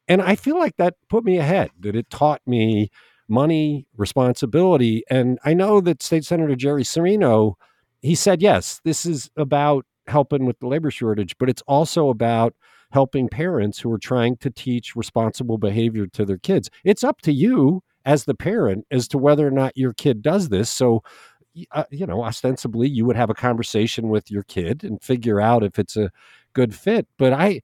And 0.08 0.22
I 0.22 0.36
feel 0.36 0.58
like 0.58 0.76
that 0.78 0.94
put 1.08 1.24
me 1.24 1.38
ahead, 1.38 1.70
that 1.80 1.96
it 1.96 2.10
taught 2.10 2.40
me 2.46 2.90
money, 3.28 3.86
responsibility. 3.96 5.04
And 5.10 5.38
I 5.44 5.54
know 5.54 5.80
that 5.82 6.02
State 6.02 6.24
Senator 6.24 6.56
Jerry 6.56 6.84
Cirino, 6.84 7.54
he 8.02 8.14
said, 8.14 8.40
yes, 8.42 8.80
this 8.84 9.04
is 9.04 9.30
about 9.36 9.84
helping 10.06 10.46
with 10.46 10.58
the 10.60 10.68
labor 10.68 10.90
shortage, 10.90 11.36
but 11.38 11.50
it's 11.50 11.62
also 11.66 12.08
about 12.08 12.54
helping 12.90 13.28
parents 13.28 13.78
who 13.78 13.90
are 13.92 13.98
trying 13.98 14.36
to 14.38 14.50
teach 14.50 14.96
responsible 14.96 15.58
behavior 15.58 16.06
to 16.06 16.24
their 16.24 16.38
kids. 16.38 16.70
It's 16.84 17.04
up 17.04 17.20
to 17.22 17.32
you 17.32 17.82
as 18.04 18.24
the 18.24 18.34
parent 18.34 18.86
as 18.90 19.08
to 19.08 19.18
whether 19.18 19.46
or 19.46 19.50
not 19.50 19.76
your 19.76 19.92
kid 19.92 20.22
does 20.22 20.48
this. 20.48 20.70
So, 20.70 21.02
uh, 21.72 21.84
you 21.90 22.06
know, 22.06 22.22
ostensibly, 22.22 22.88
you 22.88 23.04
would 23.04 23.16
have 23.16 23.30
a 23.30 23.34
conversation 23.34 24.08
with 24.08 24.30
your 24.30 24.44
kid 24.44 24.84
and 24.84 25.02
figure 25.02 25.40
out 25.40 25.64
if 25.64 25.78
it's 25.78 25.96
a 25.96 26.10
good 26.52 26.74
fit. 26.74 27.06
But 27.18 27.32
I, 27.32 27.62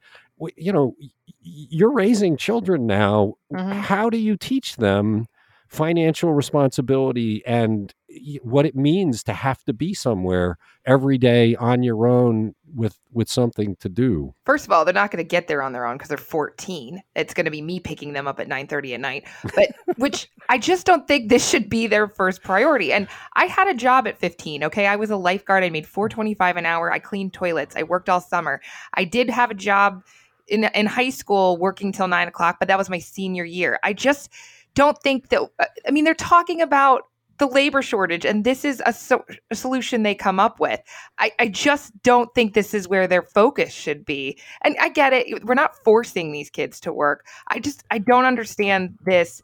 you 0.57 0.73
know, 0.73 0.95
you're 1.41 1.93
raising 1.93 2.37
children 2.37 2.87
now. 2.87 3.35
Mm-hmm. 3.53 3.81
How 3.81 4.11
do 4.11 4.19
you 4.19 4.37
teach 4.37 4.77
them 4.77 5.27
financial 5.69 6.35
responsibility 6.35 7.43
and 7.47 7.95
what 8.43 8.67
it 8.67 8.75
means 8.75 9.23
to 9.25 9.33
have 9.33 9.63
to 9.65 9.73
be 9.73 9.95
somewhere 9.95 10.59
every 10.85 11.17
day 11.19 11.55
on 11.57 11.83
your 11.83 12.07
own 12.07 12.55
with 12.75 12.99
with 13.13 13.29
something 13.29 13.77
to 13.77 13.89
do. 13.89 14.35
First 14.45 14.67
of 14.67 14.73
all, 14.73 14.85
they're 14.85 14.95
not 14.95 15.11
going 15.11 15.25
to 15.25 15.29
get 15.29 15.49
there 15.49 15.63
on 15.63 15.73
their 15.73 15.87
own 15.87 15.97
because 15.97 16.09
they're 16.09 16.19
14. 16.19 17.03
It's 17.15 17.35
going 17.35 17.45
to 17.45 17.51
be 17.51 17.63
me 17.63 17.81
picking 17.81 18.13
them 18.13 18.27
up 18.27 18.41
at 18.41 18.49
9:30 18.49 18.95
at 18.95 19.01
night. 19.01 19.29
But 19.55 19.75
which 19.97 20.31
I 20.49 20.59
just 20.59 20.87
don't 20.87 21.07
think 21.07 21.29
this 21.29 21.49
should 21.49 21.69
be 21.69 21.87
their 21.87 22.09
first 22.09 22.43
priority. 22.43 22.93
And 22.93 23.09
I 23.35 23.47
had 23.47 23.69
a 23.69 23.75
job 23.75 24.07
at 24.07 24.19
15, 24.19 24.65
okay? 24.65 24.87
I 24.87 24.97
was 24.97 25.11
a 25.11 25.17
lifeguard. 25.17 25.65
I 25.65 25.71
made 25.71 25.87
425 25.87 26.57
an 26.57 26.67
hour. 26.67 26.93
I 26.93 26.99
cleaned 26.99 27.33
toilets. 27.33 27.77
I 27.77 27.83
worked 27.83 28.09
all 28.09 28.21
summer. 28.21 28.61
I 28.95 29.05
did 29.05 29.31
have 29.31 29.51
a 29.51 29.55
job 29.55 30.05
in 30.49 30.65
in 30.65 30.87
high 30.87 31.11
school 31.11 31.57
working 31.57 31.93
till 31.93 32.09
9 32.09 32.29
o'clock, 32.29 32.57
but 32.59 32.69
that 32.69 32.79
was 32.79 32.91
my 32.91 32.99
senior 32.99 33.45
year. 33.45 33.79
I 33.83 33.93
just 33.93 34.31
don't 34.75 34.99
think 35.03 35.29
that 35.29 35.43
uh, 35.59 35.65
I 35.87 35.91
mean 35.91 36.05
they're 36.05 36.15
talking 36.15 36.61
about 36.61 37.03
the 37.43 37.49
labor 37.49 37.83
shortage 37.83 38.25
and 38.25 38.45
this 38.45 38.65
is 38.65 38.81
a, 38.87 38.93
so, 38.93 39.25
a 39.51 39.57
solution 39.57 40.05
they 40.05 40.15
come 40.15 40.39
up 40.39 40.61
with. 40.61 40.81
I, 41.19 41.33
I, 41.41 41.49
just 41.49 41.91
don't 42.05 42.33
think 42.37 42.55
this 42.55 42.73
is 42.73 42.87
where 42.87 43.09
their 43.09 43.23
focus 43.23 43.73
should 43.73 44.05
be. 44.05 44.39
And 44.63 44.77
i 44.81 44.89
get 44.89 45.13
it 45.13 45.45
we're 45.45 45.55
not 45.55 45.75
forcing 45.83 46.31
these 46.31 46.49
kids 46.51 46.79
to 46.83 46.93
work. 46.93 47.27
I 47.49 47.59
just 47.59 47.83
i 47.91 47.99
don't 47.99 48.27
understand 48.27 48.97
this 49.05 49.43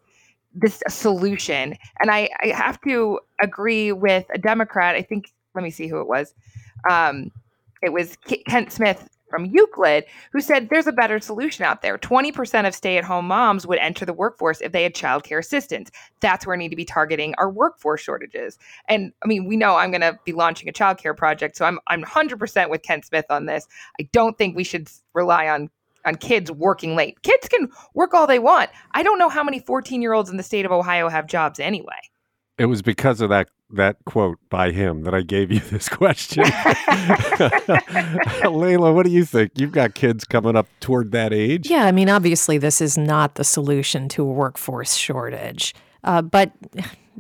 this 0.55 0.81
solution. 0.89 1.77
And 2.01 2.13
i 2.13 2.29
i 2.41 2.49
have 2.55 2.81
to 2.83 3.19
agree 3.43 3.91
with 3.91 4.27
a 4.33 4.39
democrat 4.39 4.95
i 4.95 5.03
think 5.03 5.33
let 5.57 5.65
me 5.65 5.71
see 5.71 5.89
who 5.89 6.01
it 6.01 6.07
was. 6.07 6.35
Um 6.89 7.33
it 7.83 7.93
was 7.93 8.17
kent 8.47 8.71
smith 8.71 9.09
from 9.29 9.47
Euclid 9.47 10.05
who 10.33 10.41
said 10.41 10.69
there's 10.69 10.87
a 10.87 10.93
better 10.93 11.21
solution 11.21 11.65
out 11.65 11.83
there. 11.83 11.99
20% 11.99 12.67
of 12.67 12.75
stay 12.75 12.99
at 12.99 13.05
home 13.05 13.27
moms 13.27 13.67
would 13.67 13.79
enter 13.79 14.05
the 14.05 14.13
workforce 14.13 14.61
if 14.61 14.73
they 14.73 14.83
had 14.83 14.95
childcare 14.95 15.39
assistance. 15.39 15.91
That's 16.21 16.47
where 16.47 16.57
we 16.57 16.63
need 16.63 16.71
to 16.71 16.77
be 16.77 16.85
targeting 16.85 17.35
our 17.39 17.51
workforce 17.51 18.01
shortages. 18.01 18.59
And 18.89 19.13
I 19.23 19.27
mean, 19.27 19.47
we 19.47 19.57
know 19.57 19.77
I'm 19.77 19.91
going 19.91 20.01
to 20.01 20.19
be 20.25 20.33
launching 20.33 20.69
a 20.69 20.73
childcare 20.73 21.17
project, 21.17 21.57
so 21.57 21.65
I'm 21.65 21.79
I'm 21.87 22.03
100% 22.03 22.71
with 22.71 22.83
Kent 22.83 23.07
Smith 23.07 23.27
on 23.31 23.47
this. 23.47 23.67
I 24.01 24.09
don't 24.13 24.37
think 24.39 24.57
we 24.57 24.65
should 24.65 24.89
rely 25.15 25.49
on 25.49 25.71
on 26.05 26.15
kids 26.17 26.51
working 26.51 26.97
late. 26.97 27.23
Kids 27.23 27.49
can 27.49 27.69
work 27.95 28.15
all 28.15 28.27
they 28.27 28.39
want. 28.39 28.71
I 28.93 29.03
don't 29.03 29.19
know 29.19 29.29
how 29.29 29.45
many 29.45 29.61
14 29.61 30.01
year 30.01 30.13
olds 30.13 30.31
in 30.31 30.37
the 30.37 30.43
state 30.43 30.65
of 30.65 30.73
Ohio 30.73 31.09
have 31.09 31.27
jobs 31.27 31.61
anyway. 31.61 32.01
It 32.59 32.67
was 32.67 32.83
because 32.83 33.21
of 33.21 33.31
that 33.31 33.49
that 33.71 33.97
quote 34.07 34.39
by 34.49 34.71
him 34.71 35.03
that 35.03 35.15
I 35.15 35.21
gave 35.21 35.53
you 35.53 35.61
this 35.71 35.89
question. 35.89 36.45
Leila, 38.51 38.93
what 38.93 39.05
do 39.05 39.13
you 39.13 39.25
think? 39.25 39.53
You've 39.57 39.73
got 39.73 39.95
kids 39.95 40.25
coming 40.25 40.57
up 40.57 40.67
toward 40.81 41.13
that 41.13 41.33
age. 41.33 41.69
Yeah, 41.69 41.85
I 41.85 41.93
mean, 41.93 42.09
obviously, 42.09 42.59
this 42.59 42.81
is 42.81 42.97
not 42.97 43.35
the 43.35 43.45
solution 43.45 44.09
to 44.11 44.23
a 44.23 44.33
workforce 44.33 44.95
shortage. 44.95 45.75
Uh, 46.05 46.23
but 46.23 46.53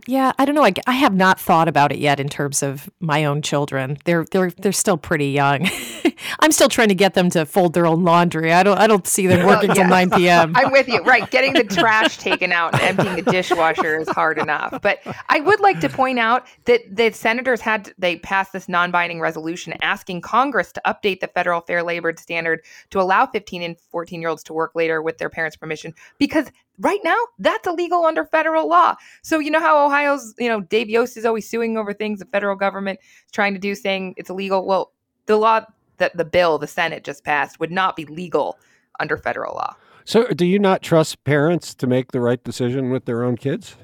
yeah, 0.06 0.32
I 0.38 0.44
don't 0.44 0.54
know. 0.54 0.64
I, 0.64 0.72
I 0.86 0.92
have 0.92 1.14
not 1.14 1.40
thought 1.40 1.68
about 1.68 1.92
it 1.92 1.98
yet 1.98 2.20
in 2.20 2.28
terms 2.28 2.62
of 2.62 2.90
my 3.00 3.24
own 3.24 3.42
children. 3.42 3.98
They're 4.04 4.24
they're 4.30 4.50
they're 4.50 4.72
still 4.72 4.96
pretty 4.96 5.28
young. 5.28 5.68
I'm 6.40 6.52
still 6.52 6.68
trying 6.68 6.88
to 6.88 6.94
get 6.94 7.14
them 7.14 7.30
to 7.30 7.46
fold 7.46 7.74
their 7.74 7.86
own 7.86 8.04
laundry. 8.04 8.52
I 8.52 8.62
don't 8.62 8.78
I 8.78 8.86
don't 8.86 9.06
see 9.06 9.26
them 9.26 9.46
working 9.46 9.70
oh, 9.70 9.72
until 9.72 9.88
9 9.88 10.10
p.m. 10.10 10.52
I'm 10.56 10.72
with 10.72 10.88
you. 10.88 11.02
Right, 11.02 11.28
getting 11.30 11.52
the 11.54 11.64
trash 11.74 12.18
taken 12.18 12.52
out 12.52 12.74
and 12.74 12.82
emptying 12.82 13.24
the 13.24 13.30
dishwasher 13.30 13.98
is 13.98 14.08
hard 14.08 14.38
enough. 14.38 14.80
But 14.82 15.00
I 15.28 15.40
would 15.40 15.60
like 15.60 15.80
to 15.80 15.88
point 15.88 16.18
out 16.18 16.46
that 16.64 16.80
the 16.90 17.10
senators 17.12 17.60
had 17.60 17.92
they 17.98 18.16
passed 18.16 18.52
this 18.52 18.68
non-binding 18.68 19.20
resolution 19.20 19.74
asking 19.82 20.20
Congress 20.20 20.72
to 20.72 20.82
update 20.86 21.20
the 21.20 21.28
federal 21.28 21.60
fair 21.60 21.82
labor 21.82 22.14
standard 22.18 22.60
to 22.90 23.00
allow 23.00 23.26
15 23.26 23.62
and 23.62 23.78
14 23.90 24.20
year 24.20 24.30
olds 24.30 24.42
to 24.44 24.52
work 24.52 24.74
later 24.74 25.02
with 25.02 25.18
their 25.18 25.30
parents' 25.30 25.56
permission 25.56 25.94
because 26.18 26.50
right 26.78 27.00
now 27.04 27.16
that's 27.38 27.66
illegal 27.66 28.04
under 28.04 28.24
federal 28.24 28.68
law. 28.68 28.96
So 29.22 29.38
you 29.38 29.50
know 29.50 29.60
how 29.60 29.84
Ohio's, 29.84 30.34
you 30.38 30.48
know, 30.48 30.60
Dave 30.60 30.88
Yost 30.88 31.16
is 31.16 31.24
always 31.24 31.48
suing 31.48 31.76
over 31.76 31.92
things 31.92 32.20
the 32.20 32.26
federal 32.26 32.56
government 32.56 33.00
is 33.24 33.30
trying 33.32 33.54
to 33.54 33.60
do, 33.60 33.74
saying 33.74 34.14
it's 34.16 34.30
illegal. 34.30 34.66
Well, 34.66 34.92
the 35.26 35.36
law 35.36 35.60
that 35.98 36.16
the 36.16 36.24
bill 36.24 36.58
the 36.58 36.66
Senate 36.66 37.04
just 37.04 37.24
passed 37.24 37.60
would 37.60 37.70
not 37.70 37.96
be 37.96 38.04
legal 38.06 38.58
under 39.00 39.16
federal 39.16 39.54
law. 39.54 39.74
So 40.04 40.26
do 40.28 40.46
you 40.46 40.58
not 40.58 40.82
trust 40.82 41.22
parents 41.24 41.74
to 41.74 41.86
make 41.86 42.12
the 42.12 42.20
right 42.20 42.42
decision 42.42 42.90
with 42.90 43.04
their 43.04 43.24
own 43.24 43.36
kids? 43.36 43.76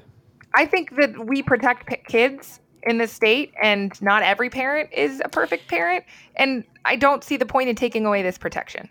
I 0.55 0.65
think 0.65 0.95
that 0.95 1.27
we 1.27 1.43
protect 1.43 1.87
p- 1.87 2.01
kids 2.07 2.59
in 2.83 2.97
the 2.97 3.07
state 3.07 3.53
and 3.61 3.99
not 4.01 4.23
every 4.23 4.49
parent 4.49 4.89
is 4.93 5.21
a 5.23 5.29
perfect 5.29 5.67
parent 5.67 6.03
and 6.35 6.63
I 6.85 6.95
don't 6.95 7.23
see 7.23 7.35
the 7.37 7.45
point 7.45 7.69
in 7.69 7.75
taking 7.75 8.05
away 8.05 8.21
this 8.21 8.37
protection. 8.37 8.89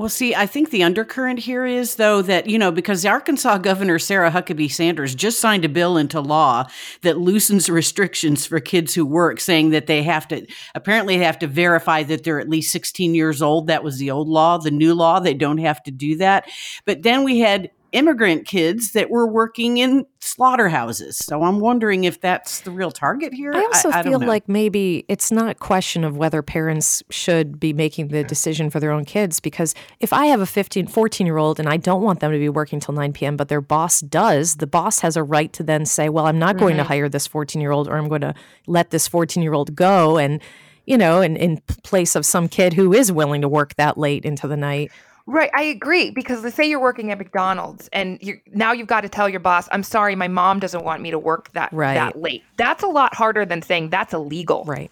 Well, 0.00 0.08
see, 0.08 0.34
I 0.34 0.46
think 0.46 0.70
the 0.70 0.82
undercurrent 0.82 1.40
here 1.40 1.66
is, 1.66 1.96
though, 1.96 2.22
that, 2.22 2.48
you 2.48 2.58
know, 2.58 2.72
because 2.72 3.04
Arkansas 3.04 3.58
Governor 3.58 3.98
Sarah 3.98 4.30
Huckabee 4.30 4.72
Sanders 4.72 5.14
just 5.14 5.38
signed 5.38 5.66
a 5.66 5.68
bill 5.68 5.98
into 5.98 6.22
law 6.22 6.64
that 7.02 7.18
loosens 7.18 7.68
restrictions 7.68 8.46
for 8.46 8.60
kids 8.60 8.94
who 8.94 9.04
work, 9.04 9.40
saying 9.40 9.70
that 9.70 9.88
they 9.88 10.02
have 10.02 10.26
to, 10.28 10.46
apparently, 10.74 11.18
they 11.18 11.24
have 11.26 11.38
to 11.40 11.46
verify 11.46 12.02
that 12.04 12.24
they're 12.24 12.40
at 12.40 12.48
least 12.48 12.72
16 12.72 13.14
years 13.14 13.42
old. 13.42 13.66
That 13.66 13.84
was 13.84 13.98
the 13.98 14.10
old 14.10 14.26
law. 14.26 14.56
The 14.56 14.70
new 14.70 14.94
law, 14.94 15.20
they 15.20 15.34
don't 15.34 15.58
have 15.58 15.82
to 15.82 15.90
do 15.90 16.16
that. 16.16 16.48
But 16.86 17.02
then 17.02 17.22
we 17.22 17.40
had 17.40 17.70
immigrant 17.92 18.46
kids 18.46 18.92
that 18.92 19.10
were 19.10 19.26
working 19.26 19.78
in 19.78 20.06
slaughterhouses. 20.20 21.16
So 21.18 21.42
I'm 21.42 21.60
wondering 21.60 22.04
if 22.04 22.20
that's 22.20 22.60
the 22.60 22.70
real 22.70 22.90
target 22.90 23.32
here. 23.32 23.52
I 23.54 23.64
also 23.64 23.90
I, 23.90 24.00
I 24.00 24.02
feel 24.02 24.20
like 24.20 24.48
maybe 24.48 25.04
it's 25.08 25.32
not 25.32 25.50
a 25.50 25.54
question 25.54 26.04
of 26.04 26.16
whether 26.16 26.42
parents 26.42 27.02
should 27.10 27.58
be 27.58 27.72
making 27.72 28.08
the 28.08 28.22
decision 28.24 28.70
for 28.70 28.80
their 28.80 28.92
own 28.92 29.04
kids 29.04 29.40
because 29.40 29.74
if 29.98 30.12
I 30.12 30.26
have 30.26 30.40
a 30.40 30.46
15, 30.46 30.86
14 30.86 31.26
year 31.26 31.38
old 31.38 31.58
and 31.58 31.68
I 31.68 31.76
don't 31.76 32.02
want 32.02 32.20
them 32.20 32.32
to 32.32 32.38
be 32.38 32.48
working 32.48 32.80
till 32.80 32.94
9 32.94 33.12
p.m., 33.12 33.36
but 33.36 33.48
their 33.48 33.60
boss 33.60 34.00
does, 34.00 34.56
the 34.56 34.66
boss 34.66 35.00
has 35.00 35.16
a 35.16 35.22
right 35.22 35.52
to 35.54 35.62
then 35.62 35.86
say, 35.86 36.08
well, 36.08 36.26
I'm 36.26 36.38
not 36.38 36.56
mm-hmm. 36.56 36.64
going 36.64 36.76
to 36.76 36.82
mm-hmm. 36.82 36.88
hire 36.88 37.08
this 37.08 37.26
14 37.26 37.60
year 37.60 37.70
old 37.72 37.88
or 37.88 37.96
I'm 37.96 38.08
going 38.08 38.20
to 38.22 38.34
let 38.66 38.90
this 38.90 39.08
14 39.08 39.42
year 39.42 39.54
old 39.54 39.74
go 39.74 40.18
and 40.18 40.40
you 40.86 40.98
know, 40.98 41.20
in, 41.20 41.36
in 41.36 41.58
place 41.84 42.16
of 42.16 42.26
some 42.26 42.48
kid 42.48 42.72
who 42.72 42.92
is 42.92 43.12
willing 43.12 43.42
to 43.42 43.48
work 43.48 43.76
that 43.76 43.96
late 43.96 44.24
into 44.24 44.48
the 44.48 44.56
night. 44.56 44.90
Right, 45.26 45.50
I 45.54 45.62
agree 45.62 46.10
because 46.10 46.42
let's 46.42 46.56
say 46.56 46.68
you're 46.68 46.80
working 46.80 47.12
at 47.12 47.18
McDonald's 47.18 47.88
and 47.92 48.18
you 48.20 48.40
now 48.48 48.72
you've 48.72 48.88
got 48.88 49.02
to 49.02 49.08
tell 49.08 49.28
your 49.28 49.40
boss, 49.40 49.68
"I'm 49.70 49.82
sorry, 49.82 50.16
my 50.16 50.28
mom 50.28 50.60
doesn't 50.60 50.84
want 50.84 51.02
me 51.02 51.10
to 51.10 51.18
work 51.18 51.52
that 51.52 51.72
right. 51.72 51.94
that 51.94 52.20
late." 52.20 52.42
That's 52.56 52.82
a 52.82 52.88
lot 52.88 53.14
harder 53.14 53.44
than 53.44 53.62
saying 53.62 53.90
that's 53.90 54.12
illegal. 54.12 54.64
Right. 54.64 54.90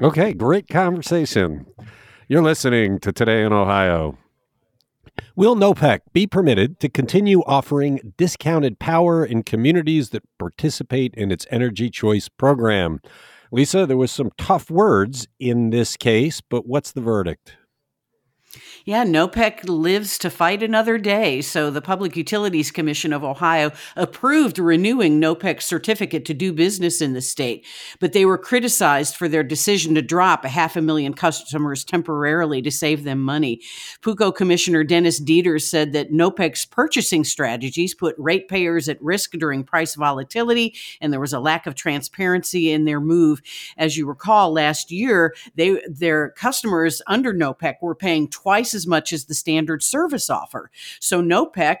Okay, 0.00 0.32
great 0.32 0.68
conversation. 0.68 1.66
You're 2.28 2.42
listening 2.42 2.98
to 3.00 3.12
Today 3.12 3.44
in 3.44 3.52
Ohio. 3.52 4.18
Will 5.36 5.54
NOPEC 5.54 6.00
be 6.12 6.26
permitted 6.26 6.80
to 6.80 6.88
continue 6.88 7.40
offering 7.42 8.14
discounted 8.16 8.78
power 8.78 9.24
in 9.24 9.42
communities 9.42 10.10
that 10.10 10.22
participate 10.38 11.14
in 11.14 11.30
its 11.30 11.46
energy 11.50 11.90
choice 11.90 12.28
program? 12.28 13.00
Lisa, 13.50 13.86
there 13.86 13.98
was 13.98 14.10
some 14.10 14.30
tough 14.38 14.70
words 14.70 15.28
in 15.38 15.70
this 15.70 15.96
case, 15.96 16.40
but 16.40 16.66
what's 16.66 16.92
the 16.92 17.02
verdict? 17.02 17.56
Yeah, 18.84 19.04
NOPEC 19.04 19.68
lives 19.68 20.18
to 20.18 20.28
fight 20.28 20.60
another 20.60 20.98
day. 20.98 21.40
So 21.40 21.70
the 21.70 21.80
Public 21.80 22.16
Utilities 22.16 22.72
Commission 22.72 23.12
of 23.12 23.22
Ohio 23.22 23.70
approved 23.94 24.58
renewing 24.58 25.20
NOPEC's 25.20 25.64
certificate 25.64 26.24
to 26.24 26.34
do 26.34 26.52
business 26.52 27.00
in 27.00 27.12
the 27.12 27.20
state, 27.20 27.64
but 28.00 28.12
they 28.12 28.24
were 28.24 28.38
criticized 28.38 29.14
for 29.14 29.28
their 29.28 29.44
decision 29.44 29.94
to 29.94 30.02
drop 30.02 30.44
a 30.44 30.48
half 30.48 30.74
a 30.74 30.82
million 30.82 31.14
customers 31.14 31.84
temporarily 31.84 32.60
to 32.60 32.72
save 32.72 33.04
them 33.04 33.22
money. 33.22 33.60
PUCO 34.00 34.34
Commissioner 34.34 34.82
Dennis 34.82 35.20
Deters 35.20 35.70
said 35.70 35.92
that 35.92 36.10
NOPEC's 36.10 36.64
purchasing 36.64 37.22
strategies 37.22 37.94
put 37.94 38.16
ratepayers 38.18 38.88
at 38.88 39.00
risk 39.00 39.30
during 39.32 39.62
price 39.62 39.94
volatility, 39.94 40.74
and 41.00 41.12
there 41.12 41.20
was 41.20 41.32
a 41.32 41.38
lack 41.38 41.68
of 41.68 41.76
transparency 41.76 42.72
in 42.72 42.84
their 42.84 43.00
move. 43.00 43.42
As 43.76 43.96
you 43.96 44.08
recall, 44.08 44.52
last 44.52 44.90
year, 44.90 45.34
they 45.54 45.80
their 45.88 46.30
customers 46.30 47.00
under 47.06 47.32
NOPEC 47.32 47.76
were 47.80 47.94
paying 47.94 48.26
twice 48.28 48.71
twice 48.72 48.74
as 48.74 48.86
much 48.86 49.12
as 49.12 49.26
the 49.26 49.34
standard 49.34 49.82
service 49.82 50.30
offer. 50.30 50.70
So 51.00 51.22
NOPEC 51.22 51.76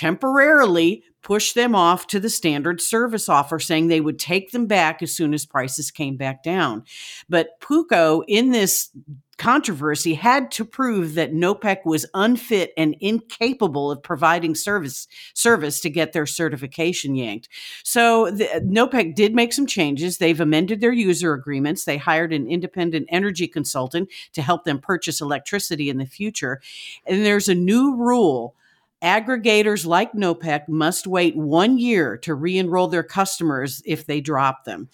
temporarily 0.00 1.04
pushed 1.20 1.54
them 1.54 1.74
off 1.74 2.06
to 2.06 2.18
the 2.18 2.30
standard 2.30 2.80
service 2.80 3.28
offer, 3.28 3.58
saying 3.58 3.88
they 3.88 4.00
would 4.00 4.18
take 4.18 4.50
them 4.50 4.66
back 4.66 5.02
as 5.02 5.14
soon 5.14 5.34
as 5.34 5.44
prices 5.44 5.90
came 5.90 6.16
back 6.16 6.42
down. 6.42 6.82
But 7.28 7.60
PUCO, 7.60 8.22
in 8.26 8.50
this 8.50 8.88
controversy, 9.36 10.14
had 10.14 10.50
to 10.52 10.64
prove 10.64 11.16
that 11.16 11.34
NOPEC 11.34 11.84
was 11.84 12.06
unfit 12.14 12.72
and 12.78 12.96
incapable 13.00 13.90
of 13.90 14.02
providing 14.02 14.54
service 14.54 15.06
service 15.34 15.80
to 15.80 15.90
get 15.90 16.14
their 16.14 16.24
certification 16.24 17.14
yanked. 17.14 17.50
So 17.84 18.30
the, 18.30 18.46
NOPEC 18.64 19.14
did 19.14 19.34
make 19.34 19.52
some 19.52 19.66
changes. 19.66 20.16
They've 20.16 20.40
amended 20.40 20.80
their 20.80 20.92
user 20.92 21.34
agreements. 21.34 21.84
They 21.84 21.98
hired 21.98 22.32
an 22.32 22.48
independent 22.48 23.06
energy 23.10 23.46
consultant 23.46 24.08
to 24.32 24.40
help 24.40 24.64
them 24.64 24.78
purchase 24.78 25.20
electricity 25.20 25.90
in 25.90 25.98
the 25.98 26.06
future. 26.06 26.62
And 27.04 27.22
there's 27.22 27.50
a 27.50 27.54
new 27.54 27.94
rule 27.96 28.54
Aggregators 29.02 29.86
like 29.86 30.12
NOPEC 30.12 30.68
must 30.68 31.06
wait 31.06 31.36
one 31.36 31.78
year 31.78 32.18
to 32.18 32.34
re 32.34 32.58
enroll 32.58 32.88
their 32.88 33.02
customers 33.02 33.82
if 33.86 34.06
they 34.06 34.20
drop 34.20 34.64
them. 34.64 34.88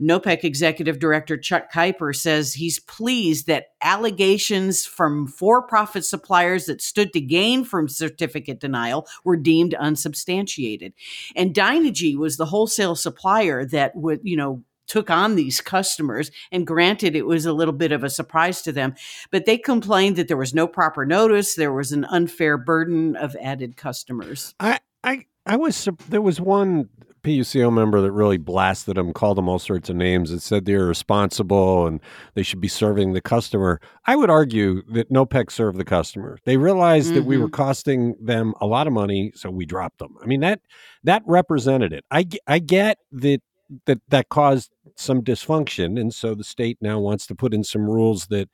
NOPEC 0.00 0.44
Executive 0.44 0.98
Director 0.98 1.36
Chuck 1.36 1.70
Keiper 1.72 2.16
says 2.16 2.54
he's 2.54 2.78
pleased 2.78 3.46
that 3.46 3.66
allegations 3.82 4.86
from 4.86 5.26
for 5.26 5.62
profit 5.62 6.04
suppliers 6.04 6.66
that 6.66 6.80
stood 6.80 7.12
to 7.12 7.20
gain 7.20 7.64
from 7.64 7.88
certificate 7.88 8.60
denial 8.60 9.06
were 9.24 9.36
deemed 9.36 9.74
unsubstantiated. 9.74 10.94
And 11.36 11.54
Dynegy 11.54 12.16
was 12.16 12.36
the 12.36 12.46
wholesale 12.46 12.94
supplier 12.94 13.66
that 13.66 13.94
would, 13.94 14.20
you 14.22 14.36
know, 14.36 14.62
took 14.90 15.08
on 15.08 15.36
these 15.36 15.60
customers. 15.60 16.32
And 16.50 16.66
granted, 16.66 17.14
it 17.14 17.24
was 17.24 17.46
a 17.46 17.52
little 17.52 17.72
bit 17.72 17.92
of 17.92 18.02
a 18.02 18.10
surprise 18.10 18.60
to 18.62 18.72
them, 18.72 18.94
but 19.30 19.46
they 19.46 19.56
complained 19.56 20.16
that 20.16 20.26
there 20.26 20.36
was 20.36 20.52
no 20.52 20.66
proper 20.66 21.06
notice. 21.06 21.54
There 21.54 21.72
was 21.72 21.92
an 21.92 22.04
unfair 22.06 22.58
burden 22.58 23.14
of 23.14 23.36
added 23.40 23.76
customers. 23.76 24.52
I, 24.58 24.80
I, 25.04 25.26
I 25.46 25.56
was, 25.56 25.88
there 26.08 26.20
was 26.20 26.40
one 26.40 26.88
PUCO 27.22 27.72
member 27.72 28.00
that 28.00 28.10
really 28.10 28.36
blasted 28.36 28.96
them, 28.96 29.12
called 29.12 29.38
them 29.38 29.48
all 29.48 29.60
sorts 29.60 29.88
of 29.90 29.94
names, 29.94 30.32
and 30.32 30.42
said 30.42 30.64
they're 30.64 30.80
irresponsible 30.80 31.86
and 31.86 32.00
they 32.34 32.42
should 32.42 32.60
be 32.60 32.68
serving 32.68 33.12
the 33.12 33.20
customer. 33.20 33.80
I 34.06 34.16
would 34.16 34.30
argue 34.30 34.82
that 34.92 35.12
NOPEC 35.12 35.52
served 35.52 35.78
the 35.78 35.84
customer. 35.84 36.38
They 36.44 36.56
realized 36.56 37.08
mm-hmm. 37.08 37.14
that 37.16 37.24
we 37.26 37.38
were 37.38 37.46
mm-hmm. 37.46 37.62
costing 37.62 38.16
them 38.20 38.54
a 38.60 38.66
lot 38.66 38.88
of 38.88 38.92
money, 38.92 39.30
so 39.36 39.50
we 39.50 39.66
dropped 39.66 39.98
them. 39.98 40.16
I 40.20 40.26
mean 40.26 40.40
that 40.40 40.60
that 41.04 41.22
represented 41.26 41.92
it. 41.92 42.04
I 42.10 42.26
I 42.46 42.58
get 42.58 42.98
that 43.12 43.40
that 43.86 44.00
that 44.08 44.28
caused 44.28 44.70
some 45.00 45.22
dysfunction 45.22 45.98
and 46.00 46.14
so 46.14 46.34
the 46.34 46.44
state 46.44 46.78
now 46.80 46.98
wants 46.98 47.26
to 47.26 47.34
put 47.34 47.54
in 47.54 47.64
some 47.64 47.88
rules 47.88 48.26
that 48.26 48.48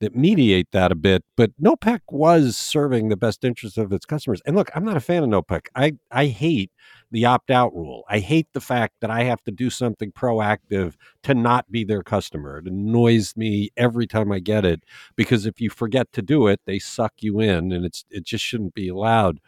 that 0.00 0.16
mediate 0.16 0.70
that 0.72 0.92
a 0.92 0.96
bit 0.96 1.24
but 1.36 1.50
NOPEC 1.60 2.00
was 2.10 2.56
serving 2.56 3.08
the 3.08 3.16
best 3.16 3.44
interest 3.44 3.78
of 3.78 3.92
its 3.92 4.04
customers 4.04 4.42
and 4.44 4.56
look 4.56 4.70
I'm 4.74 4.84
not 4.84 4.96
a 4.96 5.00
fan 5.00 5.22
of 5.22 5.28
NOPEC 5.28 5.66
I 5.74 5.92
I 6.10 6.26
hate 6.26 6.70
the 7.12 7.26
opt 7.26 7.50
out 7.50 7.74
rule. 7.74 8.04
I 8.08 8.18
hate 8.18 8.48
the 8.54 8.60
fact 8.60 8.94
that 9.00 9.10
I 9.10 9.24
have 9.24 9.42
to 9.44 9.50
do 9.50 9.68
something 9.68 10.10
proactive 10.12 10.94
to 11.24 11.34
not 11.34 11.70
be 11.70 11.84
their 11.84 12.02
customer. 12.02 12.58
It 12.58 12.66
annoys 12.66 13.36
me 13.36 13.68
every 13.76 14.06
time 14.06 14.32
I 14.32 14.38
get 14.38 14.64
it 14.64 14.82
because 15.14 15.44
if 15.44 15.60
you 15.60 15.68
forget 15.70 16.10
to 16.14 16.22
do 16.22 16.46
it 16.46 16.60
they 16.64 16.78
suck 16.78 17.12
you 17.20 17.38
in 17.38 17.70
and 17.70 17.84
it's 17.84 18.04
it 18.10 18.24
just 18.24 18.44
shouldn't 18.44 18.74
be 18.74 18.88
allowed. 18.88 19.38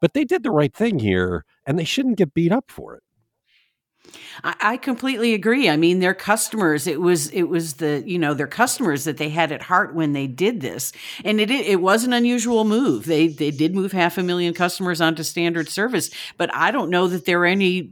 But 0.00 0.12
they 0.12 0.24
did 0.24 0.42
the 0.42 0.50
right 0.50 0.74
thing 0.74 0.98
here 0.98 1.44
and 1.66 1.78
they 1.78 1.84
shouldn't 1.84 2.18
get 2.18 2.34
beat 2.34 2.52
up 2.52 2.70
for 2.70 2.94
it 2.94 3.02
I, 4.42 4.54
I 4.60 4.76
completely 4.76 5.34
agree. 5.34 5.68
I 5.68 5.76
mean, 5.76 6.00
their 6.00 6.14
customers. 6.14 6.86
It 6.86 7.00
was 7.00 7.28
it 7.28 7.44
was 7.44 7.74
the 7.74 8.02
you 8.06 8.18
know 8.18 8.34
their 8.34 8.46
customers 8.46 9.04
that 9.04 9.16
they 9.16 9.28
had 9.28 9.52
at 9.52 9.62
heart 9.62 9.94
when 9.94 10.12
they 10.12 10.26
did 10.26 10.60
this, 10.60 10.92
and 11.24 11.40
it 11.40 11.50
it 11.50 11.80
was 11.80 12.04
an 12.04 12.12
unusual 12.12 12.64
move. 12.64 13.06
They 13.06 13.28
they 13.28 13.50
did 13.50 13.74
move 13.74 13.92
half 13.92 14.18
a 14.18 14.22
million 14.22 14.54
customers 14.54 15.00
onto 15.00 15.22
standard 15.22 15.68
service, 15.68 16.10
but 16.36 16.54
I 16.54 16.70
don't 16.70 16.90
know 16.90 17.08
that 17.08 17.24
there 17.24 17.40
are 17.40 17.46
any 17.46 17.90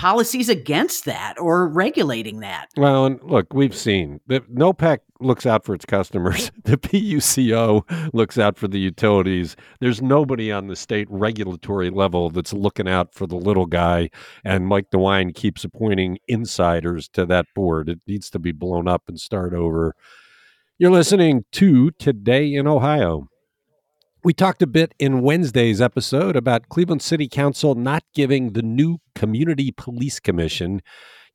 policies 0.00 0.48
against 0.48 1.04
that 1.04 1.38
or 1.38 1.68
regulating 1.68 2.40
that. 2.40 2.70
Well, 2.74 3.04
and 3.04 3.22
look, 3.22 3.52
we've 3.52 3.74
seen 3.74 4.18
that 4.28 4.50
NOPEC 4.50 5.00
looks 5.20 5.44
out 5.44 5.66
for 5.66 5.74
its 5.74 5.84
customers. 5.84 6.50
The 6.64 6.78
PUCO 6.78 8.12
looks 8.14 8.38
out 8.38 8.56
for 8.56 8.68
the 8.68 8.78
utilities. 8.78 9.56
There's 9.80 10.00
nobody 10.00 10.52
on 10.52 10.68
the 10.68 10.76
state 10.76 11.08
regulatory 11.10 11.90
level 11.90 12.30
that's 12.30 12.52
looking 12.52 12.88
out 12.88 13.12
for 13.12 13.26
the 13.26 13.36
little 13.36 13.66
guy. 13.66 14.08
And 14.44 14.68
Mike 14.68 14.90
DeWine 14.90 15.34
keeps 15.34 15.64
appointing 15.64 16.18
insiders 16.28 17.08
to 17.10 17.26
that 17.26 17.46
board. 17.54 17.88
It 17.88 18.00
needs 18.06 18.30
to 18.30 18.38
be 18.38 18.52
blown 18.52 18.86
up 18.86 19.02
and 19.08 19.18
start 19.18 19.52
over. 19.52 19.96
You're 20.78 20.92
listening 20.92 21.44
to 21.52 21.90
Today 21.92 22.54
in 22.54 22.66
Ohio. 22.66 23.28
We 24.22 24.34
talked 24.34 24.60
a 24.60 24.66
bit 24.66 24.94
in 24.98 25.22
Wednesday's 25.22 25.80
episode 25.80 26.36
about 26.36 26.68
Cleveland 26.68 27.00
City 27.00 27.26
Council 27.26 27.74
not 27.74 28.04
giving 28.14 28.52
the 28.52 28.60
new 28.60 28.98
Community 29.14 29.72
Police 29.72 30.20
Commission 30.20 30.82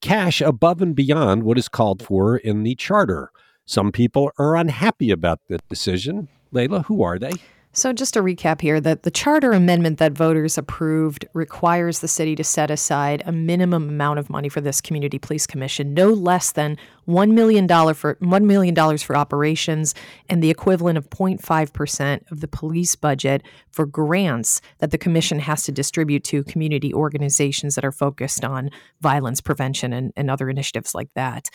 cash 0.02 0.40
above 0.40 0.84
and 0.84 0.96
beyond 0.96 1.42
what 1.42 1.58
is 1.58 1.68
called 1.68 2.04
for 2.06 2.38
in 2.38 2.62
the 2.62 2.76
charter. 2.76 3.32
Some 3.66 3.92
people 3.92 4.30
are 4.38 4.56
unhappy 4.56 5.10
about 5.10 5.40
the 5.50 5.58
decision. 5.68 6.28
Leila, 6.52 6.84
who 6.84 7.02
are 7.02 7.18
they? 7.18 7.32
So, 7.78 7.92
just 7.92 8.14
to 8.14 8.22
recap 8.22 8.62
here, 8.62 8.80
that 8.80 9.04
the 9.04 9.12
charter 9.12 9.52
amendment 9.52 9.98
that 9.98 10.14
voters 10.14 10.58
approved 10.58 11.26
requires 11.34 12.00
the 12.00 12.08
city 12.08 12.34
to 12.38 12.44
set 12.44 12.72
aside 12.72 13.22
a 13.26 13.34
minimum 13.34 13.90
amount 13.90 14.18
of 14.18 14.30
money 14.30 14.48
for 14.48 14.62
this 14.62 14.80
community 14.80 15.20
police 15.20 15.46
commission, 15.46 15.94
no 15.94 16.08
less 16.08 16.54
than 16.54 16.78
$1 17.10 17.32
million 17.32 17.68
for 17.94 18.16
$1 18.16 18.44
million 18.46 18.98
for 18.98 19.18
operations 19.18 19.94
and 20.30 20.42
the 20.42 20.50
equivalent 20.50 20.98
of 20.98 21.10
0.5% 21.10 22.32
of 22.32 22.40
the 22.40 22.48
police 22.48 22.96
budget 22.96 23.44
for 23.72 23.86
grants 23.86 24.62
that 24.78 24.92
the 24.92 24.98
commission 24.98 25.40
has 25.40 25.64
to 25.64 25.74
distribute 25.74 26.24
to 26.24 26.46
community 26.46 26.94
organizations 26.94 27.76
that 27.76 27.84
are 27.84 27.92
focused 27.92 28.46
on 28.46 28.70
violence 29.02 29.42
prevention 29.42 29.92
and, 29.92 30.14
and 30.16 30.32
other 30.32 30.50
initiatives 30.50 30.96
like 30.96 31.10
that. 31.16 31.50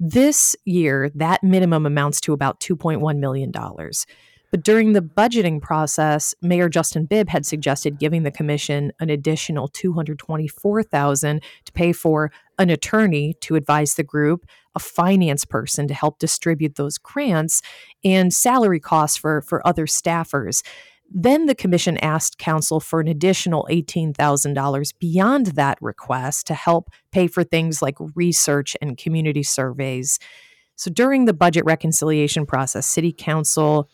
This 0.00 0.56
year, 0.64 1.08
that 1.14 1.44
minimum 1.44 1.86
amounts 1.86 2.20
to 2.22 2.32
about 2.32 2.58
$2.1 2.58 3.18
million. 3.18 3.52
But 4.52 4.62
during 4.62 4.92
the 4.92 5.00
budgeting 5.00 5.62
process, 5.62 6.34
Mayor 6.42 6.68
Justin 6.68 7.06
Bibb 7.06 7.30
had 7.30 7.46
suggested 7.46 7.98
giving 7.98 8.22
the 8.22 8.30
commission 8.30 8.92
an 9.00 9.08
additional 9.08 9.66
224,000 9.66 11.42
to 11.64 11.72
pay 11.72 11.92
for 11.92 12.30
an 12.58 12.68
attorney 12.68 13.32
to 13.40 13.56
advise 13.56 13.94
the 13.94 14.02
group, 14.02 14.44
a 14.74 14.78
finance 14.78 15.46
person 15.46 15.88
to 15.88 15.94
help 15.94 16.18
distribute 16.18 16.74
those 16.74 16.98
grants, 16.98 17.62
and 18.04 18.34
salary 18.34 18.78
costs 18.78 19.16
for 19.16 19.40
for 19.40 19.66
other 19.66 19.86
staffers. 19.86 20.62
Then 21.10 21.46
the 21.46 21.54
commission 21.54 21.96
asked 21.98 22.36
council 22.36 22.78
for 22.78 23.00
an 23.00 23.08
additional 23.08 23.66
$18,000 23.70 24.92
beyond 24.98 25.46
that 25.46 25.78
request 25.80 26.46
to 26.48 26.54
help 26.54 26.90
pay 27.10 27.26
for 27.26 27.42
things 27.42 27.80
like 27.80 27.96
research 28.14 28.76
and 28.82 28.98
community 28.98 29.42
surveys. 29.42 30.18
So 30.76 30.90
during 30.90 31.24
the 31.24 31.34
budget 31.34 31.64
reconciliation 31.64 32.44
process, 32.44 32.86
city 32.86 33.12
council 33.12 33.88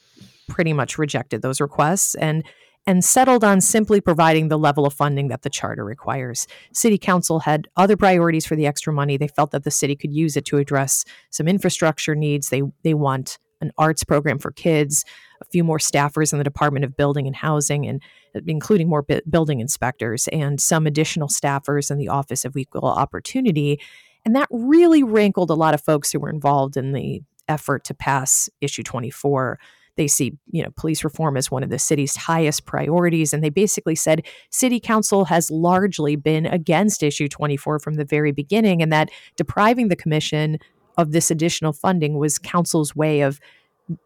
pretty 0.48 0.72
much 0.72 0.98
rejected 0.98 1.42
those 1.42 1.60
requests 1.60 2.14
and 2.16 2.44
and 2.86 3.04
settled 3.04 3.44
on 3.44 3.60
simply 3.60 4.00
providing 4.00 4.48
the 4.48 4.58
level 4.58 4.86
of 4.86 4.94
funding 4.94 5.28
that 5.28 5.42
the 5.42 5.50
charter 5.50 5.84
requires. 5.84 6.46
City 6.72 6.96
Council 6.96 7.40
had 7.40 7.68
other 7.76 7.98
priorities 7.98 8.46
for 8.46 8.56
the 8.56 8.66
extra 8.66 8.92
money. 8.94 9.18
They 9.18 9.28
felt 9.28 9.50
that 9.50 9.64
the 9.64 9.70
city 9.70 9.94
could 9.94 10.14
use 10.14 10.38
it 10.38 10.46
to 10.46 10.56
address 10.56 11.04
some 11.28 11.48
infrastructure 11.48 12.14
needs. 12.14 12.48
They 12.48 12.62
they 12.82 12.94
want 12.94 13.38
an 13.60 13.72
arts 13.76 14.04
program 14.04 14.38
for 14.38 14.52
kids, 14.52 15.04
a 15.42 15.44
few 15.44 15.64
more 15.64 15.78
staffers 15.78 16.32
in 16.32 16.38
the 16.38 16.44
Department 16.44 16.84
of 16.84 16.96
Building 16.96 17.26
and 17.26 17.36
Housing, 17.36 17.86
and 17.86 18.00
including 18.46 18.88
more 18.88 19.04
building 19.28 19.60
inspectors, 19.60 20.28
and 20.28 20.60
some 20.60 20.86
additional 20.86 21.28
staffers 21.28 21.90
in 21.90 21.98
the 21.98 22.08
Office 22.08 22.44
of 22.44 22.56
Equal 22.56 22.86
Opportunity. 22.86 23.80
And 24.24 24.34
that 24.36 24.48
really 24.50 25.02
rankled 25.02 25.50
a 25.50 25.54
lot 25.54 25.74
of 25.74 25.82
folks 25.82 26.12
who 26.12 26.20
were 26.20 26.30
involved 26.30 26.76
in 26.76 26.92
the 26.92 27.22
effort 27.48 27.84
to 27.84 27.94
pass 27.94 28.48
issue 28.60 28.82
24 28.82 29.58
they 29.98 30.06
see, 30.08 30.32
you 30.50 30.62
know, 30.62 30.70
police 30.76 31.04
reform 31.04 31.36
as 31.36 31.50
one 31.50 31.62
of 31.62 31.68
the 31.68 31.78
city's 31.78 32.16
highest 32.16 32.64
priorities. 32.64 33.34
And 33.34 33.44
they 33.44 33.50
basically 33.50 33.94
said 33.94 34.24
city 34.50 34.80
council 34.80 35.26
has 35.26 35.50
largely 35.50 36.16
been 36.16 36.46
against 36.46 37.02
issue 37.02 37.28
24 37.28 37.80
from 37.80 37.94
the 37.94 38.04
very 38.04 38.32
beginning, 38.32 38.80
and 38.80 38.90
that 38.92 39.10
depriving 39.36 39.88
the 39.88 39.96
commission 39.96 40.58
of 40.96 41.12
this 41.12 41.30
additional 41.30 41.72
funding 41.72 42.16
was 42.16 42.38
council's 42.38 42.96
way 42.96 43.20
of 43.20 43.40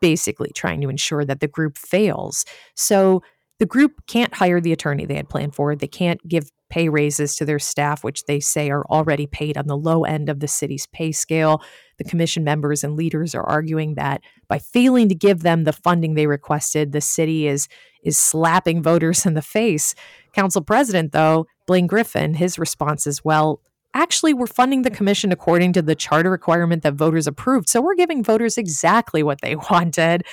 basically 0.00 0.50
trying 0.54 0.80
to 0.80 0.88
ensure 0.88 1.24
that 1.24 1.40
the 1.40 1.48
group 1.48 1.78
fails. 1.78 2.44
So 2.74 3.22
the 3.58 3.66
group 3.66 4.06
can't 4.06 4.34
hire 4.34 4.60
the 4.60 4.72
attorney 4.72 5.06
they 5.06 5.14
had 5.14 5.28
planned 5.28 5.54
for. 5.54 5.76
They 5.76 5.86
can't 5.86 6.26
give 6.26 6.50
pay 6.72 6.88
raises 6.88 7.36
to 7.36 7.44
their 7.44 7.58
staff, 7.58 8.02
which 8.02 8.24
they 8.24 8.40
say 8.40 8.70
are 8.70 8.86
already 8.86 9.26
paid 9.26 9.58
on 9.58 9.66
the 9.66 9.76
low 9.76 10.04
end 10.04 10.30
of 10.30 10.40
the 10.40 10.48
city's 10.48 10.86
pay 10.86 11.12
scale. 11.12 11.62
The 11.98 12.04
commission 12.04 12.44
members 12.44 12.82
and 12.82 12.96
leaders 12.96 13.34
are 13.34 13.44
arguing 13.44 13.96
that 13.96 14.22
by 14.48 14.58
failing 14.58 15.10
to 15.10 15.14
give 15.14 15.42
them 15.42 15.64
the 15.64 15.74
funding 15.74 16.14
they 16.14 16.26
requested, 16.26 16.92
the 16.92 17.02
city 17.02 17.46
is 17.46 17.68
is 18.02 18.16
slapping 18.16 18.82
voters 18.82 19.26
in 19.26 19.34
the 19.34 19.42
face. 19.42 19.94
Council 20.32 20.62
president, 20.62 21.12
though, 21.12 21.46
Blaine 21.66 21.86
Griffin, 21.86 22.32
his 22.34 22.58
response 22.58 23.06
is, 23.06 23.22
well, 23.22 23.60
actually 23.92 24.32
we're 24.32 24.46
funding 24.46 24.80
the 24.80 24.90
commission 24.90 25.30
according 25.30 25.74
to 25.74 25.82
the 25.82 25.94
charter 25.94 26.30
requirement 26.30 26.82
that 26.82 26.94
voters 26.94 27.26
approved. 27.26 27.68
So 27.68 27.82
we're 27.82 27.94
giving 27.94 28.24
voters 28.24 28.56
exactly 28.56 29.22
what 29.22 29.42
they 29.42 29.56
wanted. 29.70 30.24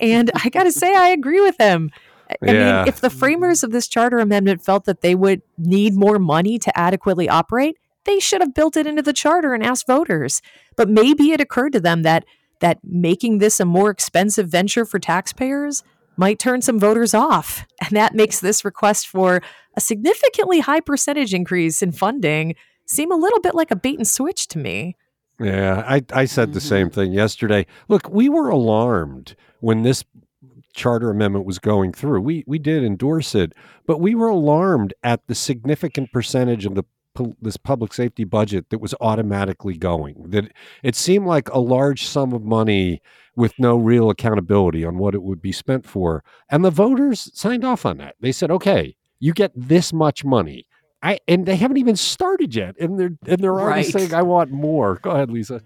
And 0.00 0.30
I 0.42 0.48
got 0.48 0.64
to 0.64 0.72
say 0.72 0.96
I 0.96 1.08
agree 1.08 1.42
with 1.42 1.58
him. 1.60 1.90
I 2.42 2.52
yeah. 2.52 2.78
mean, 2.78 2.88
if 2.88 3.00
the 3.00 3.10
framers 3.10 3.62
of 3.62 3.72
this 3.72 3.88
charter 3.88 4.18
amendment 4.18 4.64
felt 4.64 4.84
that 4.84 5.00
they 5.00 5.14
would 5.14 5.42
need 5.58 5.94
more 5.94 6.18
money 6.18 6.58
to 6.58 6.78
adequately 6.78 7.28
operate, 7.28 7.76
they 8.04 8.18
should 8.18 8.40
have 8.40 8.54
built 8.54 8.76
it 8.76 8.86
into 8.86 9.02
the 9.02 9.12
charter 9.12 9.54
and 9.54 9.62
asked 9.62 9.86
voters. 9.86 10.42
But 10.76 10.88
maybe 10.88 11.32
it 11.32 11.40
occurred 11.40 11.72
to 11.72 11.80
them 11.80 12.02
that 12.02 12.24
that 12.60 12.78
making 12.84 13.38
this 13.38 13.58
a 13.60 13.64
more 13.64 13.90
expensive 13.90 14.48
venture 14.48 14.84
for 14.84 14.98
taxpayers 14.98 15.82
might 16.16 16.38
turn 16.38 16.62
some 16.62 16.78
voters 16.78 17.12
off. 17.14 17.66
And 17.82 17.96
that 17.96 18.14
makes 18.14 18.38
this 18.38 18.64
request 18.64 19.08
for 19.08 19.42
a 19.76 19.80
significantly 19.80 20.60
high 20.60 20.80
percentage 20.80 21.34
increase 21.34 21.82
in 21.82 21.90
funding 21.90 22.54
seem 22.86 23.10
a 23.10 23.16
little 23.16 23.40
bit 23.40 23.56
like 23.56 23.72
a 23.72 23.76
bait 23.76 23.98
and 23.98 24.06
switch 24.06 24.46
to 24.48 24.58
me. 24.58 24.96
Yeah, 25.40 25.84
I, 25.86 26.02
I 26.12 26.24
said 26.26 26.48
mm-hmm. 26.48 26.54
the 26.54 26.60
same 26.60 26.90
thing 26.90 27.12
yesterday. 27.12 27.66
Look, 27.88 28.08
we 28.08 28.28
were 28.28 28.48
alarmed 28.48 29.34
when 29.60 29.82
this 29.82 30.04
charter 30.72 31.10
amendment 31.10 31.44
was 31.44 31.58
going 31.58 31.92
through. 31.92 32.20
We 32.20 32.44
we 32.46 32.58
did 32.58 32.84
endorse 32.84 33.34
it, 33.34 33.52
but 33.86 34.00
we 34.00 34.14
were 34.14 34.28
alarmed 34.28 34.94
at 35.02 35.26
the 35.26 35.34
significant 35.34 36.12
percentage 36.12 36.66
of 36.66 36.74
the 36.74 36.84
this 37.40 37.56
public 37.56 37.92
safety 37.92 38.24
budget 38.24 38.70
that 38.70 38.80
was 38.80 38.94
automatically 39.00 39.76
going. 39.76 40.30
That 40.30 40.52
it 40.82 40.96
seemed 40.96 41.26
like 41.26 41.48
a 41.50 41.58
large 41.58 42.06
sum 42.06 42.32
of 42.32 42.42
money 42.42 43.02
with 43.36 43.52
no 43.58 43.76
real 43.76 44.10
accountability 44.10 44.84
on 44.84 44.98
what 44.98 45.14
it 45.14 45.22
would 45.22 45.42
be 45.42 45.52
spent 45.52 45.86
for. 45.86 46.24
And 46.50 46.64
the 46.64 46.70
voters 46.70 47.30
signed 47.34 47.64
off 47.64 47.84
on 47.84 47.98
that. 47.98 48.16
They 48.20 48.32
said, 48.32 48.50
"Okay, 48.50 48.96
you 49.20 49.32
get 49.32 49.52
this 49.54 49.92
much 49.92 50.24
money." 50.24 50.66
I 51.02 51.18
and 51.26 51.46
they 51.46 51.56
haven't 51.56 51.78
even 51.78 51.96
started 51.96 52.54
yet, 52.54 52.76
and 52.78 52.98
they're 52.98 53.16
and 53.26 53.42
they're 53.42 53.60
already 53.60 53.82
right. 53.82 53.92
saying, 53.92 54.14
"I 54.14 54.22
want 54.22 54.50
more." 54.50 54.96
Go 55.02 55.10
ahead, 55.10 55.30
Lisa. 55.30 55.62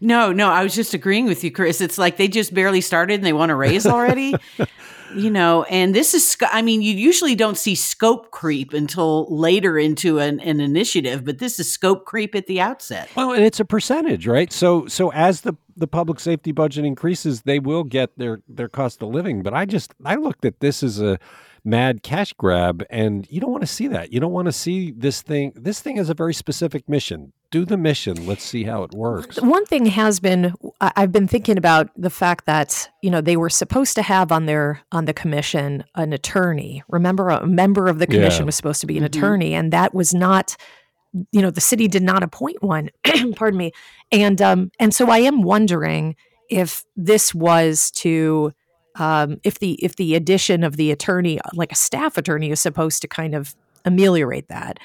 No, 0.00 0.32
no, 0.32 0.50
I 0.50 0.62
was 0.62 0.74
just 0.74 0.94
agreeing 0.94 1.26
with 1.26 1.42
you, 1.42 1.50
Chris. 1.50 1.80
It's 1.80 1.98
like 1.98 2.16
they 2.16 2.28
just 2.28 2.52
barely 2.52 2.80
started 2.80 3.14
and 3.14 3.24
they 3.24 3.32
want 3.32 3.50
to 3.50 3.54
raise 3.54 3.86
already. 3.86 4.34
you 5.14 5.30
know, 5.30 5.64
and 5.64 5.94
this 5.94 6.14
is, 6.14 6.36
I 6.52 6.62
mean, 6.62 6.82
you 6.82 6.94
usually 6.94 7.34
don't 7.34 7.56
see 7.56 7.74
scope 7.74 8.30
creep 8.30 8.72
until 8.72 9.26
later 9.34 9.78
into 9.78 10.18
an, 10.18 10.40
an 10.40 10.60
initiative, 10.60 11.24
but 11.24 11.38
this 11.38 11.58
is 11.58 11.72
scope 11.72 12.04
creep 12.04 12.34
at 12.34 12.46
the 12.46 12.60
outset. 12.60 13.08
Well, 13.16 13.32
and 13.32 13.44
it's 13.44 13.60
a 13.60 13.64
percentage, 13.64 14.26
right? 14.26 14.52
So, 14.52 14.86
so 14.86 15.12
as 15.12 15.42
the 15.42 15.54
the 15.78 15.86
public 15.86 16.18
safety 16.18 16.52
budget 16.52 16.86
increases, 16.86 17.42
they 17.42 17.58
will 17.58 17.84
get 17.84 18.16
their 18.16 18.40
their 18.48 18.68
cost 18.68 19.02
of 19.02 19.10
living. 19.10 19.42
But 19.42 19.52
I 19.52 19.66
just 19.66 19.94
I 20.04 20.14
looked 20.14 20.44
at 20.44 20.60
this 20.60 20.82
as 20.82 21.00
a 21.00 21.18
mad 21.66 22.02
cash 22.04 22.32
grab 22.34 22.84
and 22.88 23.26
you 23.28 23.40
don't 23.40 23.50
want 23.50 23.62
to 23.62 23.66
see 23.66 23.88
that. 23.88 24.12
You 24.12 24.20
don't 24.20 24.32
want 24.32 24.46
to 24.46 24.52
see 24.52 24.92
this 24.92 25.20
thing 25.20 25.52
this 25.56 25.80
thing 25.80 25.96
has 25.96 26.08
a 26.08 26.14
very 26.14 26.32
specific 26.32 26.88
mission. 26.88 27.32
Do 27.50 27.64
the 27.64 27.76
mission. 27.76 28.26
Let's 28.26 28.44
see 28.44 28.64
how 28.64 28.84
it 28.84 28.92
works. 28.92 29.40
one 29.40 29.66
thing 29.66 29.86
has 29.86 30.20
been 30.20 30.54
i've 30.80 31.12
been 31.12 31.26
thinking 31.28 31.58
about 31.58 31.90
the 31.96 32.10
fact 32.10 32.46
that 32.46 32.88
you 33.02 33.10
know 33.10 33.20
they 33.20 33.36
were 33.36 33.50
supposed 33.50 33.96
to 33.96 34.02
have 34.02 34.30
on 34.30 34.46
their 34.46 34.80
on 34.92 35.06
the 35.06 35.12
commission 35.12 35.84
an 35.96 36.12
attorney. 36.12 36.82
Remember 36.88 37.30
a 37.30 37.46
member 37.46 37.88
of 37.88 37.98
the 37.98 38.06
commission 38.06 38.42
yeah. 38.42 38.46
was 38.46 38.54
supposed 38.54 38.80
to 38.80 38.86
be 38.86 38.96
an 38.96 39.04
mm-hmm. 39.04 39.18
attorney 39.18 39.54
and 39.54 39.72
that 39.72 39.92
was 39.92 40.14
not 40.14 40.56
you 41.32 41.42
know 41.42 41.50
the 41.50 41.60
city 41.60 41.88
did 41.88 42.02
not 42.02 42.22
appoint 42.22 42.62
one 42.62 42.90
pardon 43.34 43.58
me. 43.58 43.72
And 44.12 44.40
um 44.40 44.70
and 44.78 44.94
so 44.94 45.10
i 45.10 45.18
am 45.18 45.42
wondering 45.42 46.14
if 46.48 46.84
this 46.94 47.34
was 47.34 47.90
to 47.90 48.52
um, 48.98 49.40
if 49.44 49.58
the 49.58 49.72
if 49.74 49.96
the 49.96 50.14
addition 50.14 50.64
of 50.64 50.76
the 50.76 50.90
attorney, 50.90 51.38
like 51.54 51.72
a 51.72 51.76
staff 51.76 52.16
attorney, 52.16 52.50
is 52.50 52.60
supposed 52.60 53.02
to 53.02 53.08
kind 53.08 53.34
of 53.34 53.54
ameliorate 53.84 54.48
that. 54.48 54.78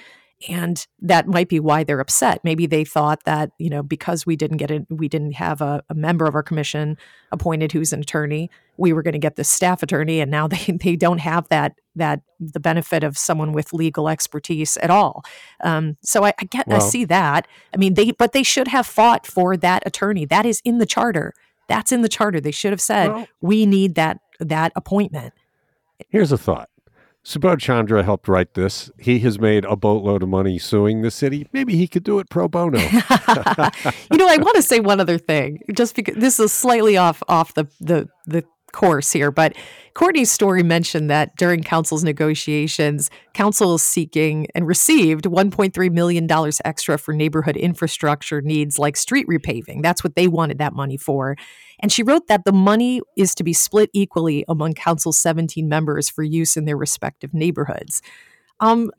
And 0.50 0.88
that 1.00 1.28
might 1.28 1.50
be 1.50 1.60
why 1.60 1.84
they're 1.84 2.00
upset. 2.00 2.42
Maybe 2.44 2.66
they 2.66 2.84
thought 2.84 3.24
that 3.26 3.52
you 3.60 3.70
know 3.70 3.84
because 3.84 4.26
we 4.26 4.36
didn't 4.36 4.58
get 4.58 4.72
it, 4.72 4.86
we 4.90 5.08
didn't 5.08 5.34
have 5.34 5.62
a, 5.62 5.84
a 5.90 5.94
member 5.94 6.26
of 6.26 6.36
our 6.36 6.44
commission 6.44 6.98
appointed 7.32 7.72
who's 7.72 7.94
an 7.94 8.02
attorney. 8.02 8.50
We 8.78 8.92
were 8.92 9.04
going 9.04 9.14
to 9.14 9.20
get 9.20 9.36
this 9.36 9.50
staff 9.50 9.84
attorney, 9.84 10.20
and 10.20 10.32
now 10.32 10.48
they 10.48 10.78
they 10.82 10.96
don't 10.96 11.20
have 11.20 11.48
that 11.50 11.76
that 11.96 12.22
the 12.40 12.60
benefit 12.60 13.04
of 13.04 13.18
someone 13.18 13.54
with 13.54 13.72
legal 13.72 14.10
expertise 14.10 14.78
at 14.78 14.90
all. 14.90 15.24
Um, 15.64 15.98
so 16.02 16.26
I, 16.26 16.34
I 16.40 16.46
get 16.46 16.68
well, 16.68 16.78
I 16.78 16.80
see 16.80 17.06
that. 17.06 17.48
I 17.74 17.78
mean 17.78 17.94
they 17.94 18.12
but 18.12 18.34
they 18.34 18.44
should 18.44 18.68
have 18.70 18.88
fought 18.88 19.28
for 19.28 19.56
that 19.58 19.84
attorney. 19.86 20.26
That 20.26 20.46
is 20.46 20.62
in 20.66 20.80
the 20.80 20.86
charter. 20.88 21.34
That's 21.72 21.94
in 21.94 22.02
the 22.02 22.10
charter. 22.10 22.42
They 22.42 22.52
should 22.52 22.74
have 22.74 22.82
said, 22.82 23.08
well, 23.08 23.28
we 23.40 23.66
need 23.66 23.96
that 23.96 24.20
that 24.42 24.74
appointment. 24.76 25.34
Here's 26.10 26.34
a 26.34 26.38
thought. 26.38 26.70
Subodh 27.24 27.60
Chandra 27.60 28.04
helped 28.04 28.28
write 28.28 28.56
this. 28.56 28.92
He 29.00 29.20
has 29.20 29.40
made 29.40 29.64
a 29.64 29.78
boatload 29.78 30.24
of 30.24 30.28
money 30.28 30.58
suing 30.58 31.02
the 31.02 31.12
city. 31.12 31.48
Maybe 31.54 31.78
he 31.78 31.88
could 31.88 32.04
do 32.04 32.20
it 32.20 32.30
pro 32.30 32.50
bono. 32.50 32.80
you 32.80 32.88
know, 34.18 34.28
I 34.28 34.38
want 34.40 34.56
to 34.56 34.62
say 34.62 34.80
one 34.82 35.00
other 35.00 35.18
thing, 35.18 35.62
just 35.74 35.96
because 35.96 36.16
this 36.16 36.40
is 36.40 36.52
slightly 36.52 36.98
off 36.98 37.24
off 37.30 37.54
the 37.54 37.68
the 37.80 38.10
the 38.26 38.44
course 38.72 39.12
here, 39.12 39.32
but 39.32 39.56
Courtney's 39.94 40.32
story 40.32 40.64
mentioned 40.64 41.10
that 41.10 41.36
during 41.36 41.64
council's 41.64 42.04
negotiations, 42.04 43.10
council 43.34 43.76
is 43.76 43.84
seeking 43.84 44.48
and 44.56 44.66
received 44.66 45.26
$1.3 45.26 45.92
million 45.92 46.28
extra 46.64 46.98
for 46.98 47.14
neighborhood 47.14 47.58
infrastructure 47.58 48.42
needs 48.42 48.80
like 48.80 48.96
street 48.96 49.28
repaving. 49.28 49.82
That's 49.82 50.04
what 50.04 50.16
they 50.16 50.28
wanted 50.28 50.60
that 50.60 50.74
money 50.74 50.98
for. 50.98 51.36
And 51.82 51.92
she 51.92 52.04
wrote 52.04 52.28
that 52.28 52.46
the 52.46 52.54
money 52.54 53.02
is 53.18 53.36
to 53.36 53.44
be 53.44 53.54
split 53.54 53.90
equally 53.94 54.46
among 54.48 54.74
council's 54.74 55.20
17 55.20 55.68
members 55.68 56.10
for 56.10 56.24
use 56.24 56.56
in 56.56 56.66
their 56.66 56.78
respective 56.78 57.34
neighborhoods. 57.34 58.02
Um, 58.62 58.92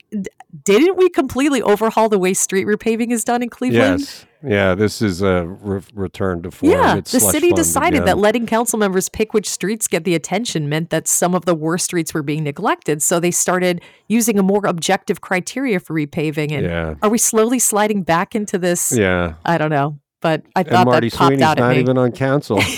didn't 0.61 0.97
we 0.97 1.09
completely 1.09 1.61
overhaul 1.61 2.09
the 2.09 2.19
way 2.19 2.33
street 2.33 2.67
repaving 2.67 3.11
is 3.11 3.23
done 3.23 3.41
in 3.41 3.49
Cleveland? 3.49 4.01
Yes. 4.01 4.25
Yeah, 4.45 4.75
this 4.75 5.01
is 5.01 5.21
a 5.21 5.47
re- 5.47 5.81
return 5.93 6.43
to 6.43 6.51
form. 6.51 6.73
Yeah, 6.73 6.97
it's 6.97 7.13
the 7.13 7.21
city 7.21 7.51
decided 7.53 8.01
again. 8.01 8.05
that 8.07 8.17
letting 8.17 8.45
council 8.45 8.77
members 8.77 9.07
pick 9.07 9.33
which 9.33 9.49
streets 9.49 9.87
get 9.87 10.03
the 10.03 10.15
attention 10.15 10.67
meant 10.67 10.89
that 10.89 11.07
some 11.07 11.33
of 11.33 11.45
the 11.45 11.55
worst 11.55 11.85
streets 11.85 12.13
were 12.13 12.23
being 12.23 12.43
neglected. 12.43 13.01
So 13.01 13.21
they 13.21 13.31
started 13.31 13.81
using 14.09 14.37
a 14.37 14.43
more 14.43 14.65
objective 14.65 15.21
criteria 15.21 15.79
for 15.79 15.93
repaving. 15.95 16.51
And 16.51 16.65
yeah. 16.65 16.95
are 17.01 17.09
we 17.09 17.17
slowly 17.17 17.57
sliding 17.57 18.03
back 18.03 18.35
into 18.35 18.57
this? 18.59 18.91
Yeah. 18.95 19.35
I 19.45 19.57
don't 19.57 19.71
know. 19.71 19.97
But 20.19 20.43
I 20.55 20.63
thought 20.63 20.81
and 20.81 20.89
Marty 20.89 21.09
that 21.09 21.17
popped 21.17 21.27
Sweeney's 21.29 21.43
out 21.43 21.57
not 21.57 21.71
me. 21.71 21.79
even 21.79 21.97
on 21.97 22.11
council. 22.11 22.57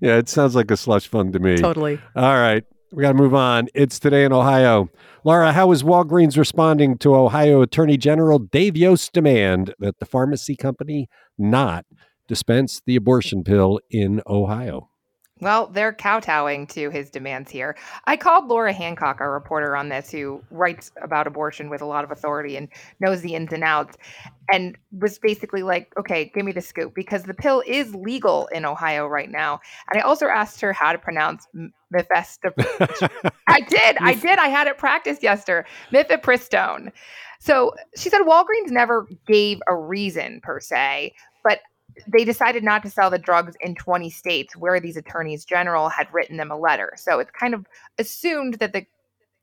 yeah, 0.00 0.16
it 0.18 0.28
sounds 0.28 0.54
like 0.54 0.70
a 0.70 0.76
slush 0.76 1.08
fund 1.08 1.32
to 1.32 1.38
me. 1.38 1.56
Totally. 1.56 1.98
All 2.14 2.34
right. 2.34 2.64
We 2.96 3.02
got 3.02 3.08
to 3.08 3.18
move 3.18 3.34
on. 3.34 3.68
It's 3.74 3.98
today 3.98 4.24
in 4.24 4.32
Ohio. 4.32 4.88
Laura, 5.22 5.52
how 5.52 5.70
is 5.70 5.82
Walgreens 5.82 6.38
responding 6.38 6.96
to 6.96 7.14
Ohio 7.14 7.60
Attorney 7.60 7.98
General 7.98 8.38
Dave 8.38 8.74
Yost's 8.74 9.10
demand 9.10 9.74
that 9.80 9.98
the 9.98 10.06
pharmacy 10.06 10.56
company 10.56 11.06
not 11.36 11.84
dispense 12.26 12.80
the 12.86 12.96
abortion 12.96 13.44
pill 13.44 13.80
in 13.90 14.22
Ohio? 14.26 14.88
Well, 15.40 15.66
they're 15.66 15.92
kowtowing 15.92 16.66
to 16.68 16.88
his 16.88 17.10
demands 17.10 17.50
here. 17.50 17.76
I 18.06 18.16
called 18.16 18.48
Laura 18.48 18.72
Hancock, 18.72 19.20
our 19.20 19.30
reporter 19.30 19.76
on 19.76 19.90
this, 19.90 20.10
who 20.10 20.42
writes 20.50 20.92
about 21.02 21.26
abortion 21.26 21.68
with 21.68 21.82
a 21.82 21.86
lot 21.86 22.04
of 22.04 22.10
authority 22.10 22.56
and 22.56 22.68
knows 23.00 23.20
the 23.20 23.34
ins 23.34 23.52
and 23.52 23.62
outs, 23.62 23.98
and 24.50 24.78
was 24.98 25.18
basically 25.18 25.62
like, 25.62 25.92
okay, 25.98 26.30
give 26.34 26.46
me 26.46 26.52
the 26.52 26.62
scoop 26.62 26.94
because 26.94 27.24
the 27.24 27.34
pill 27.34 27.62
is 27.66 27.94
legal 27.94 28.46
in 28.46 28.64
Ohio 28.64 29.06
right 29.06 29.30
now. 29.30 29.60
And 29.90 30.00
I 30.00 30.06
also 30.06 30.26
asked 30.26 30.62
her 30.62 30.72
how 30.72 30.92
to 30.92 30.98
pronounce 30.98 31.46
mifepristone. 31.92 33.30
I 33.46 33.60
did. 33.60 33.98
I 34.00 34.14
did. 34.14 34.38
I 34.38 34.48
had 34.48 34.68
it 34.68 34.78
practiced 34.78 35.22
yesterday. 35.22 35.68
Mifepristone. 35.92 36.92
So 37.38 37.74
she 37.96 38.08
said 38.08 38.22
Walgreens 38.22 38.70
never 38.70 39.06
gave 39.26 39.60
a 39.68 39.76
reason 39.76 40.40
per 40.42 40.60
se, 40.60 41.12
they 42.06 42.24
decided 42.24 42.62
not 42.62 42.82
to 42.82 42.90
sell 42.90 43.10
the 43.10 43.18
drugs 43.18 43.54
in 43.60 43.74
20 43.74 44.10
states 44.10 44.56
where 44.56 44.80
these 44.80 44.96
attorneys 44.96 45.44
general 45.44 45.88
had 45.88 46.12
written 46.12 46.36
them 46.36 46.50
a 46.50 46.58
letter. 46.58 46.92
So 46.96 47.18
it's 47.18 47.30
kind 47.30 47.54
of 47.54 47.66
assumed 47.98 48.54
that 48.54 48.72
the 48.72 48.86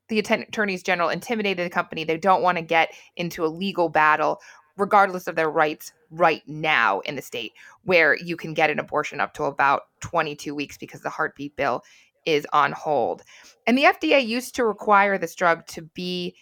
the 0.09 0.19
attorneys 0.19 0.83
general 0.83 1.09
intimidated 1.09 1.65
the 1.65 1.73
company. 1.73 2.03
They 2.03 2.17
don't 2.17 2.43
want 2.43 2.57
to 2.57 2.63
get 2.63 2.93
into 3.15 3.45
a 3.45 3.47
legal 3.47 3.89
battle, 3.89 4.41
regardless 4.77 5.27
of 5.27 5.35
their 5.35 5.49
rights 5.49 5.93
right 6.11 6.43
now 6.45 6.99
in 7.01 7.15
the 7.15 7.21
state, 7.21 7.53
where 7.83 8.17
you 8.17 8.35
can 8.35 8.53
get 8.53 8.69
an 8.69 8.79
abortion 8.79 9.21
up 9.21 9.33
to 9.35 9.45
about 9.45 9.83
22 10.01 10.53
weeks 10.53 10.77
because 10.77 11.01
the 11.01 11.09
heartbeat 11.09 11.55
bill 11.55 11.83
is 12.25 12.45
on 12.53 12.73
hold. 12.73 13.23
And 13.65 13.77
the 13.77 13.83
FDA 13.83 14.25
used 14.25 14.55
to 14.55 14.65
require 14.65 15.17
this 15.17 15.35
drug 15.35 15.65
to 15.67 15.81
be 15.81 16.35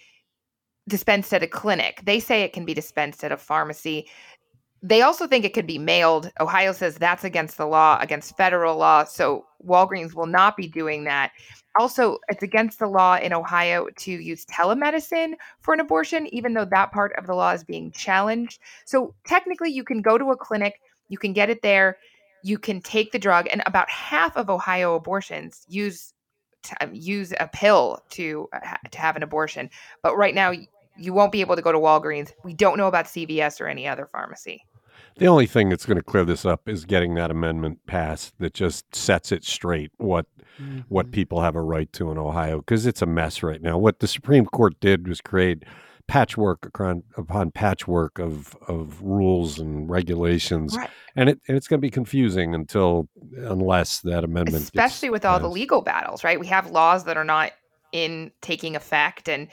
dispensed 0.88 1.34
at 1.34 1.44
a 1.44 1.48
clinic. 1.48 2.02
They 2.04 2.20
say 2.20 2.42
it 2.42 2.54
can 2.54 2.66
be 2.66 2.74
dispensed 2.74 3.24
at 3.24 3.32
a 3.32 3.38
pharmacy 3.38 4.08
they 4.84 5.02
also 5.02 5.28
think 5.28 5.46
it 5.46 5.54
could 5.54 5.68
be 5.68 5.78
mailed. 5.78 6.32
Ohio 6.40 6.72
says 6.72 6.96
that's 6.96 7.24
against 7.24 7.58
the 7.58 7.68
law, 7.68 8.00
against 8.02 8.36
federal 8.36 8.78
law. 8.78 9.04
So 9.04 9.46
Walgreens 9.66 10.16
will 10.16 10.26
not 10.26 10.58
be 10.58 10.68
doing 10.68 11.04
that. 11.04 11.32
Also, 11.80 12.18
it's 12.28 12.44
against 12.44 12.80
the 12.80 12.88
law 12.88 13.16
in 13.18 13.32
Ohio 13.32 13.88
to 13.98 14.12
use 14.12 14.46
telemedicine 14.46 15.36
for 15.62 15.74
an 15.74 15.80
abortion, 15.80 16.28
even 16.34 16.54
though 16.54 16.66
that 16.66 16.92
part 16.92 17.14
of 17.18 17.28
the 17.28 17.36
law 17.36 17.52
is 17.52 17.64
being 17.64 17.92
challenged. 17.92 18.60
So 18.86 19.14
technically, 19.26 19.72
you 19.72 19.84
can 19.84 20.02
go 20.02 20.18
to 20.18 20.32
a 20.32 20.38
clinic, 20.38 20.82
you 21.10 21.18
can 21.18 21.32
get 21.32 21.50
it 21.50 21.62
there, 21.62 21.98
you 22.44 22.58
can 22.58 22.82
take 22.82 23.12
the 23.12 23.20
drug, 23.20 23.48
and 23.52 23.62
about 23.66 23.90
half 23.90 24.36
of 24.36 24.50
Ohio 24.50 24.96
abortions 24.96 25.66
use 25.70 26.14
um, 26.80 26.92
use 26.94 27.34
a 27.40 27.48
pill 27.48 28.00
to 28.10 28.48
uh, 28.54 28.76
to 28.90 29.00
have 29.00 29.16
an 29.16 29.24
abortion. 29.24 29.70
But 30.04 30.18
right 30.18 30.36
now, 30.36 30.54
you 30.98 31.14
won't 31.14 31.32
be 31.32 31.42
able 31.42 31.56
to 31.56 31.62
go 31.62 31.72
to 31.72 31.80
Walgreens. 31.80 32.34
We 32.44 32.54
don't 32.54 32.78
know 32.78 32.88
about 32.88 33.06
CVS 33.06 33.62
or 33.62 33.68
any 33.68 33.88
other 33.88 34.10
pharmacy. 34.12 34.64
The 35.18 35.28
only 35.28 35.46
thing 35.46 35.70
that's 35.70 35.86
going 35.86 35.98
to 35.98 36.04
clear 36.04 36.26
this 36.26 36.46
up 36.46 36.68
is 36.68 36.86
getting 36.86 37.16
that 37.16 37.32
amendment 37.32 37.80
passed 37.86 38.34
that 38.40 38.54
just 38.54 38.96
sets 38.96 39.32
it 39.32 39.44
straight 39.44 39.92
what 39.98 40.26
mm-hmm. 40.60 40.80
what 40.90 41.12
people 41.12 41.42
have 41.42 41.56
a 41.56 41.62
right 41.62 41.92
to 41.94 42.12
in 42.12 42.18
Ohio 42.18 42.58
because 42.58 42.86
it's 42.86 43.02
a 43.02 43.06
mess 43.06 43.44
right 43.44 43.62
now. 43.62 43.78
What 43.78 44.00
the 44.00 44.08
Supreme 44.08 44.46
Court 44.46 44.80
did 44.80 45.08
was 45.08 45.22
create 45.22 45.64
patchwork 46.08 46.66
upon, 46.66 47.04
upon 47.16 47.52
patchwork 47.52 48.20
of 48.20 48.56
of 48.68 49.02
rules 49.02 49.60
and 49.60 49.90
regulations, 49.90 50.76
right. 50.76 50.90
and 51.16 51.30
it 51.30 51.40
and 51.48 51.56
it's 51.56 51.68
going 51.68 51.80
to 51.80 51.86
be 51.86 51.92
confusing 51.92 52.54
until 52.54 53.08
unless 53.38 54.02
that 54.02 54.24
amendment, 54.24 54.64
especially 54.64 55.10
with 55.10 55.26
all 55.26 55.40
the 55.40 55.50
legal 55.50 55.82
battles, 55.82 56.24
right? 56.24 56.40
We 56.40 56.48
have 56.48 56.70
laws 56.70 57.06
that 57.06 57.18
are 57.18 57.24
not 57.24 57.52
in 57.92 58.32
taking 58.42 58.76
effect 58.76 59.28
and 59.28 59.48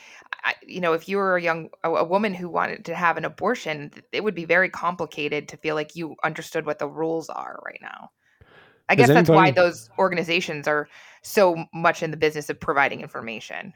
you 0.66 0.80
know 0.80 0.92
if 0.92 1.08
you 1.08 1.16
were 1.16 1.36
a 1.36 1.42
young 1.42 1.70
a, 1.84 1.90
a, 1.90 2.04
woman 2.04 2.34
who 2.34 2.48
wanted 2.48 2.84
to 2.84 2.94
have 2.94 3.16
an 3.16 3.24
abortion 3.24 3.90
it 4.12 4.22
would 4.22 4.34
be 4.34 4.44
very 4.44 4.68
complicated 4.68 5.48
to 5.48 5.56
feel 5.56 5.74
like 5.74 5.96
you 5.96 6.14
understood 6.24 6.66
what 6.66 6.78
the 6.78 6.88
rules 6.88 7.28
are 7.28 7.60
right 7.64 7.80
now. 7.82 8.10
I 8.90 8.94
guess 8.94 9.10
anybody, 9.10 9.26
that's 9.26 9.36
why 9.36 9.50
those 9.50 9.90
organizations 9.98 10.66
are 10.66 10.88
so 11.22 11.64
much 11.74 12.02
in 12.02 12.10
the 12.10 12.16
business 12.16 12.48
of 12.48 12.58
providing 12.58 13.02
information. 13.02 13.74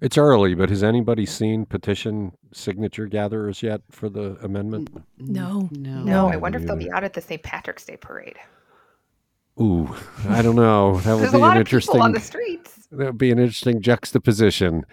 It's 0.00 0.18
early 0.18 0.54
but 0.54 0.68
has 0.68 0.82
anybody 0.82 1.24
seen 1.24 1.64
petition 1.64 2.32
signature 2.52 3.06
gatherers 3.06 3.62
yet 3.62 3.80
for 3.90 4.08
the 4.08 4.36
amendment? 4.42 4.90
No. 5.18 5.68
no. 5.70 6.02
No 6.02 6.28
i 6.28 6.36
wonder 6.36 6.58
if 6.58 6.66
they'll 6.66 6.76
be 6.76 6.90
out 6.90 7.04
at 7.04 7.14
the 7.14 7.20
st 7.20 7.42
patrick's 7.42 7.84
day 7.84 7.96
parade. 7.96 8.36
Ooh, 9.60 9.94
I 10.28 10.40
don't 10.40 10.56
know. 10.56 10.98
That 11.00 11.14
would 11.20 11.32
be 11.32 11.42
an 11.42 11.56
interesting 11.58 12.00
on 12.00 12.12
the 12.12 12.20
streets. 12.20 12.88
That 12.90 13.06
would 13.06 13.18
be 13.18 13.30
an 13.30 13.38
interesting 13.38 13.82
juxtaposition. 13.82 14.84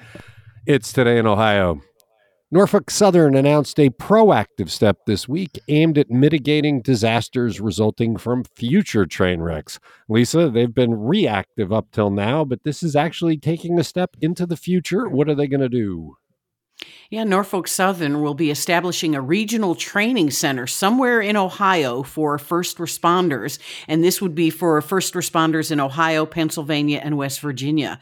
It's 0.65 0.91
today 0.91 1.17
in 1.17 1.25
Ohio. 1.25 1.81
Norfolk 2.51 2.89
Southern 2.89 3.35
announced 3.35 3.79
a 3.79 3.89
proactive 3.91 4.69
step 4.69 4.97
this 5.05 5.27
week 5.27 5.59
aimed 5.67 5.97
at 5.97 6.09
mitigating 6.09 6.81
disasters 6.81 7.61
resulting 7.61 8.17
from 8.17 8.43
future 8.55 9.05
train 9.05 9.41
wrecks. 9.41 9.79
Lisa, 10.09 10.49
they've 10.49 10.73
been 10.73 10.95
reactive 10.95 11.71
up 11.71 11.91
till 11.91 12.09
now, 12.09 12.43
but 12.43 12.63
this 12.63 12.83
is 12.83 12.95
actually 12.95 13.37
taking 13.37 13.79
a 13.79 13.83
step 13.83 14.17
into 14.21 14.45
the 14.45 14.57
future. 14.57 15.07
What 15.07 15.29
are 15.29 15.35
they 15.35 15.47
going 15.47 15.61
to 15.61 15.69
do? 15.69 16.17
Yeah, 17.11 17.23
Norfolk 17.23 17.67
Southern 17.67 18.21
will 18.21 18.35
be 18.35 18.51
establishing 18.51 19.15
a 19.15 19.21
regional 19.21 19.73
training 19.73 20.29
center 20.29 20.67
somewhere 20.67 21.19
in 21.19 21.35
Ohio 21.35 22.03
for 22.03 22.37
first 22.37 22.77
responders. 22.77 23.57
And 23.87 24.03
this 24.03 24.21
would 24.21 24.35
be 24.35 24.51
for 24.51 24.79
first 24.79 25.15
responders 25.15 25.71
in 25.71 25.79
Ohio, 25.79 26.27
Pennsylvania, 26.27 27.01
and 27.03 27.17
West 27.17 27.39
Virginia. 27.39 27.99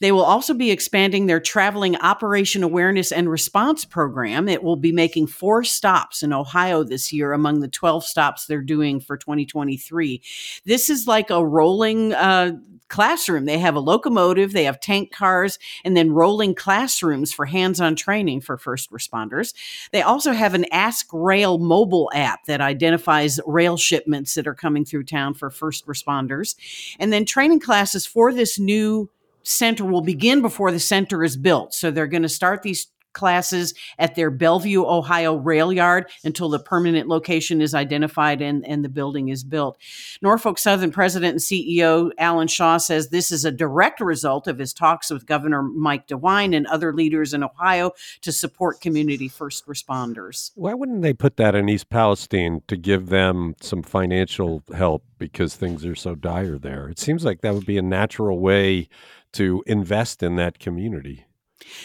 They 0.00 0.10
will 0.10 0.24
also 0.24 0.54
be 0.54 0.70
expanding 0.70 1.26
their 1.26 1.38
traveling 1.38 1.96
operation 1.96 2.62
awareness 2.62 3.12
and 3.12 3.28
response 3.28 3.84
program. 3.84 4.48
It 4.48 4.62
will 4.62 4.76
be 4.76 4.90
making 4.90 5.26
four 5.26 5.62
stops 5.62 6.22
in 6.22 6.32
Ohio 6.32 6.82
this 6.82 7.12
year 7.12 7.34
among 7.34 7.60
the 7.60 7.68
12 7.68 8.06
stops 8.06 8.46
they're 8.46 8.62
doing 8.62 9.00
for 9.00 9.18
2023. 9.18 10.22
This 10.64 10.88
is 10.88 11.06
like 11.06 11.28
a 11.28 11.44
rolling 11.44 12.14
uh, 12.14 12.52
classroom. 12.88 13.44
They 13.44 13.58
have 13.58 13.74
a 13.74 13.80
locomotive, 13.80 14.52
they 14.52 14.64
have 14.64 14.80
tank 14.80 15.12
cars, 15.12 15.58
and 15.84 15.96
then 15.96 16.12
rolling 16.12 16.54
classrooms 16.54 17.32
for 17.32 17.46
hands 17.46 17.80
on 17.80 17.96
training 17.96 18.40
for 18.40 18.56
first 18.56 18.90
responders. 18.90 19.54
They 19.92 20.02
also 20.02 20.32
have 20.32 20.54
an 20.54 20.66
Ask 20.72 21.08
Rail 21.12 21.58
mobile 21.58 22.10
app 22.14 22.44
that 22.44 22.60
identifies 22.60 23.40
rail 23.46 23.76
shipments 23.76 24.34
that 24.34 24.46
are 24.46 24.54
coming 24.54 24.84
through 24.84 25.04
town 25.04 25.34
for 25.34 25.50
first 25.50 25.86
responders. 25.86 26.54
And 26.98 27.12
then 27.12 27.24
training 27.24 27.60
classes 27.60 28.06
for 28.06 28.32
this 28.32 28.58
new 28.58 29.10
center 29.42 29.84
will 29.84 30.02
begin 30.02 30.42
before 30.42 30.72
the 30.72 30.80
center 30.80 31.22
is 31.22 31.36
built. 31.36 31.72
So 31.72 31.90
they're 31.90 32.06
going 32.06 32.22
to 32.22 32.28
start 32.28 32.62
these 32.62 32.88
classes 33.16 33.74
at 33.98 34.14
their 34.14 34.30
Bellevue, 34.30 34.84
Ohio 34.84 35.34
rail 35.34 35.72
yard 35.72 36.08
until 36.22 36.48
the 36.48 36.60
permanent 36.60 37.08
location 37.08 37.60
is 37.60 37.74
identified 37.74 38.40
and, 38.40 38.64
and 38.64 38.84
the 38.84 38.88
building 38.88 39.28
is 39.28 39.42
built. 39.42 39.78
Norfolk 40.22 40.58
Southern 40.58 40.92
President 40.92 41.32
and 41.32 41.40
CEO 41.40 42.12
Alan 42.18 42.46
Shaw 42.46 42.76
says 42.76 43.08
this 43.08 43.32
is 43.32 43.44
a 43.44 43.50
direct 43.50 44.00
result 44.00 44.46
of 44.46 44.58
his 44.58 44.72
talks 44.72 45.10
with 45.10 45.26
Governor 45.26 45.62
Mike 45.62 46.06
DeWine 46.06 46.54
and 46.54 46.66
other 46.68 46.92
leaders 46.92 47.34
in 47.34 47.42
Ohio 47.42 47.90
to 48.20 48.30
support 48.30 48.80
community 48.80 49.28
first 49.28 49.66
responders. 49.66 50.52
Why 50.54 50.74
wouldn't 50.74 51.02
they 51.02 51.14
put 51.14 51.36
that 51.38 51.54
in 51.54 51.68
East 51.68 51.88
Palestine 51.88 52.62
to 52.68 52.76
give 52.76 53.08
them 53.08 53.56
some 53.60 53.82
financial 53.82 54.62
help 54.74 55.02
because 55.18 55.56
things 55.56 55.84
are 55.86 55.94
so 55.94 56.14
dire 56.14 56.58
there? 56.58 56.88
It 56.88 56.98
seems 56.98 57.24
like 57.24 57.40
that 57.40 57.54
would 57.54 57.66
be 57.66 57.78
a 57.78 57.82
natural 57.82 58.38
way 58.38 58.88
to 59.32 59.62
invest 59.66 60.22
in 60.22 60.36
that 60.36 60.58
community. 60.58 61.24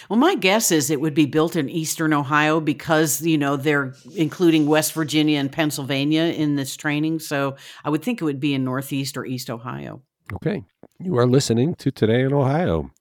Well, 0.09 0.19
my 0.19 0.35
guess 0.35 0.71
is 0.71 0.89
it 0.89 1.01
would 1.01 1.13
be 1.13 1.25
built 1.25 1.55
in 1.55 1.69
eastern 1.69 2.13
Ohio 2.13 2.59
because, 2.59 3.21
you 3.21 3.37
know, 3.37 3.55
they're 3.55 3.93
including 4.15 4.65
West 4.65 4.93
Virginia 4.93 5.39
and 5.39 5.51
Pennsylvania 5.51 6.23
in 6.23 6.55
this 6.55 6.75
training. 6.75 7.19
So 7.19 7.55
I 7.83 7.89
would 7.89 8.03
think 8.03 8.21
it 8.21 8.25
would 8.25 8.39
be 8.39 8.53
in 8.53 8.63
northeast 8.63 9.17
or 9.17 9.25
east 9.25 9.49
Ohio. 9.49 10.01
Okay. 10.33 10.63
You 10.99 11.17
are 11.17 11.25
listening 11.25 11.75
to 11.75 11.91
Today 11.91 12.21
in 12.21 12.33
Ohio. 12.33 12.91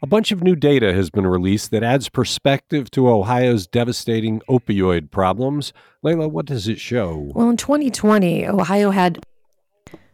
A 0.00 0.06
bunch 0.06 0.30
of 0.30 0.42
new 0.42 0.54
data 0.54 0.94
has 0.94 1.10
been 1.10 1.26
released 1.26 1.72
that 1.72 1.82
adds 1.82 2.08
perspective 2.08 2.88
to 2.92 3.08
Ohio's 3.08 3.66
devastating 3.66 4.40
opioid 4.48 5.10
problems. 5.10 5.72
Leila, 6.02 6.28
what 6.28 6.46
does 6.46 6.68
it 6.68 6.78
show? 6.78 7.32
Well, 7.34 7.50
in 7.50 7.56
2020, 7.56 8.46
Ohio 8.46 8.90
had 8.90 9.18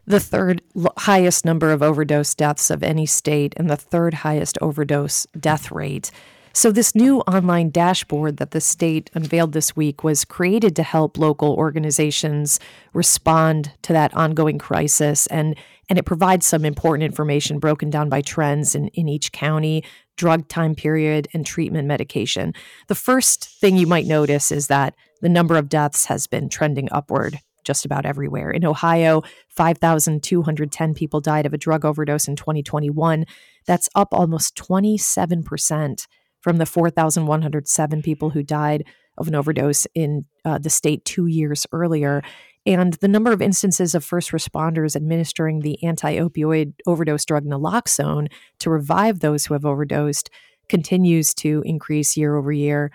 the 0.07 0.19
third 0.19 0.61
highest 0.97 1.45
number 1.45 1.71
of 1.71 1.81
overdose 1.81 2.35
deaths 2.35 2.69
of 2.69 2.83
any 2.83 3.05
state 3.05 3.53
and 3.57 3.69
the 3.69 3.77
third 3.77 4.15
highest 4.15 4.57
overdose 4.61 5.25
death 5.39 5.71
rate. 5.71 6.11
So, 6.53 6.71
this 6.71 6.95
new 6.95 7.19
online 7.21 7.69
dashboard 7.69 8.37
that 8.37 8.51
the 8.51 8.61
state 8.61 9.11
unveiled 9.13 9.51
this 9.51 9.75
week 9.75 10.05
was 10.05 10.23
created 10.23 10.73
to 10.77 10.83
help 10.83 11.17
local 11.17 11.53
organizations 11.53 12.61
respond 12.93 13.73
to 13.81 13.91
that 13.91 14.13
ongoing 14.13 14.57
crisis. 14.57 15.27
And, 15.27 15.57
and 15.89 15.99
it 15.99 16.05
provides 16.05 16.45
some 16.45 16.63
important 16.63 17.03
information 17.03 17.59
broken 17.59 17.89
down 17.89 18.07
by 18.07 18.21
trends 18.21 18.73
in, 18.73 18.87
in 18.89 19.09
each 19.09 19.33
county, 19.33 19.83
drug 20.15 20.47
time 20.47 20.75
period, 20.75 21.27
and 21.33 21.45
treatment 21.45 21.89
medication. 21.89 22.53
The 22.87 22.95
first 22.95 23.43
thing 23.59 23.75
you 23.75 23.85
might 23.85 24.05
notice 24.05 24.49
is 24.49 24.67
that 24.67 24.95
the 25.19 25.27
number 25.27 25.57
of 25.57 25.67
deaths 25.67 26.05
has 26.05 26.25
been 26.25 26.47
trending 26.47 26.87
upward 26.89 27.39
just 27.65 27.85
about 27.85 28.05
everywhere. 28.05 28.51
In 28.51 28.65
Ohio, 28.65 29.23
5,210 29.49 30.93
people 30.93 31.19
died 31.19 31.45
of 31.45 31.53
a 31.53 31.57
drug 31.57 31.83
overdose 31.83 32.27
in 32.27 32.35
2021. 32.35 33.25
That's 33.65 33.89
up 33.95 34.09
almost 34.11 34.55
27% 34.55 36.07
from 36.41 36.57
the 36.57 36.65
4,107 36.65 38.01
people 38.01 38.29
who 38.29 38.43
died 38.43 38.85
of 39.17 39.27
an 39.27 39.35
overdose 39.35 39.87
in 39.95 40.25
uh, 40.43 40.57
the 40.59 40.69
state 40.69 41.03
two 41.05 41.25
years 41.25 41.65
earlier. 41.71 42.21
And 42.65 42.93
the 42.93 43.07
number 43.07 43.31
of 43.31 43.41
instances 43.41 43.95
of 43.95 44.03
first 44.03 44.31
responders 44.31 44.95
administering 44.95 45.59
the 45.59 45.81
anti 45.83 46.17
opioid 46.17 46.73
overdose 46.87 47.25
drug 47.25 47.45
naloxone 47.45 48.27
to 48.59 48.69
revive 48.69 49.19
those 49.19 49.45
who 49.45 49.53
have 49.53 49.65
overdosed 49.65 50.29
continues 50.67 51.33
to 51.35 51.61
increase 51.65 52.17
year 52.17 52.35
over 52.35 52.51
year. 52.51 52.91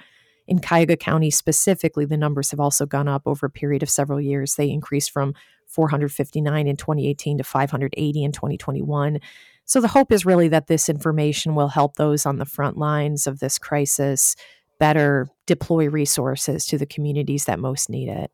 In 0.51 0.59
Cuyahoga 0.59 0.97
County 0.97 1.31
specifically, 1.31 2.05
the 2.05 2.17
numbers 2.17 2.51
have 2.51 2.59
also 2.59 2.85
gone 2.85 3.07
up 3.07 3.23
over 3.25 3.47
a 3.47 3.51
period 3.51 3.85
of 3.85 3.89
several 3.89 4.21
years. 4.21 4.57
They 4.57 4.69
increased 4.69 5.13
from 5.13 5.33
459 5.67 6.67
in 6.67 6.77
2018 6.77 7.39
to 7.39 7.45
580 7.45 8.25
in 8.25 8.33
2021. 8.33 9.21
So 9.65 9.81
the 9.81 9.87
hope 9.87 10.11
is 10.11 10.27
really 10.27 10.49
that 10.49 10.67
this 10.67 10.89
information 10.89 11.55
will 11.55 11.69
help 11.69 11.95
those 11.95 12.27
on 12.27 12.39
the 12.39 12.45
front 12.45 12.77
lines 12.77 13.29
of 13.29 13.39
this 13.39 13.61
crisis 13.61 14.35
better 14.81 15.29
deploy 15.47 15.89
resources 15.89 16.67
to 16.67 16.77
the 16.77 16.87
communities 16.87 17.45
that 17.45 17.61
most 17.61 17.89
need 17.89 18.09
it. 18.09 18.33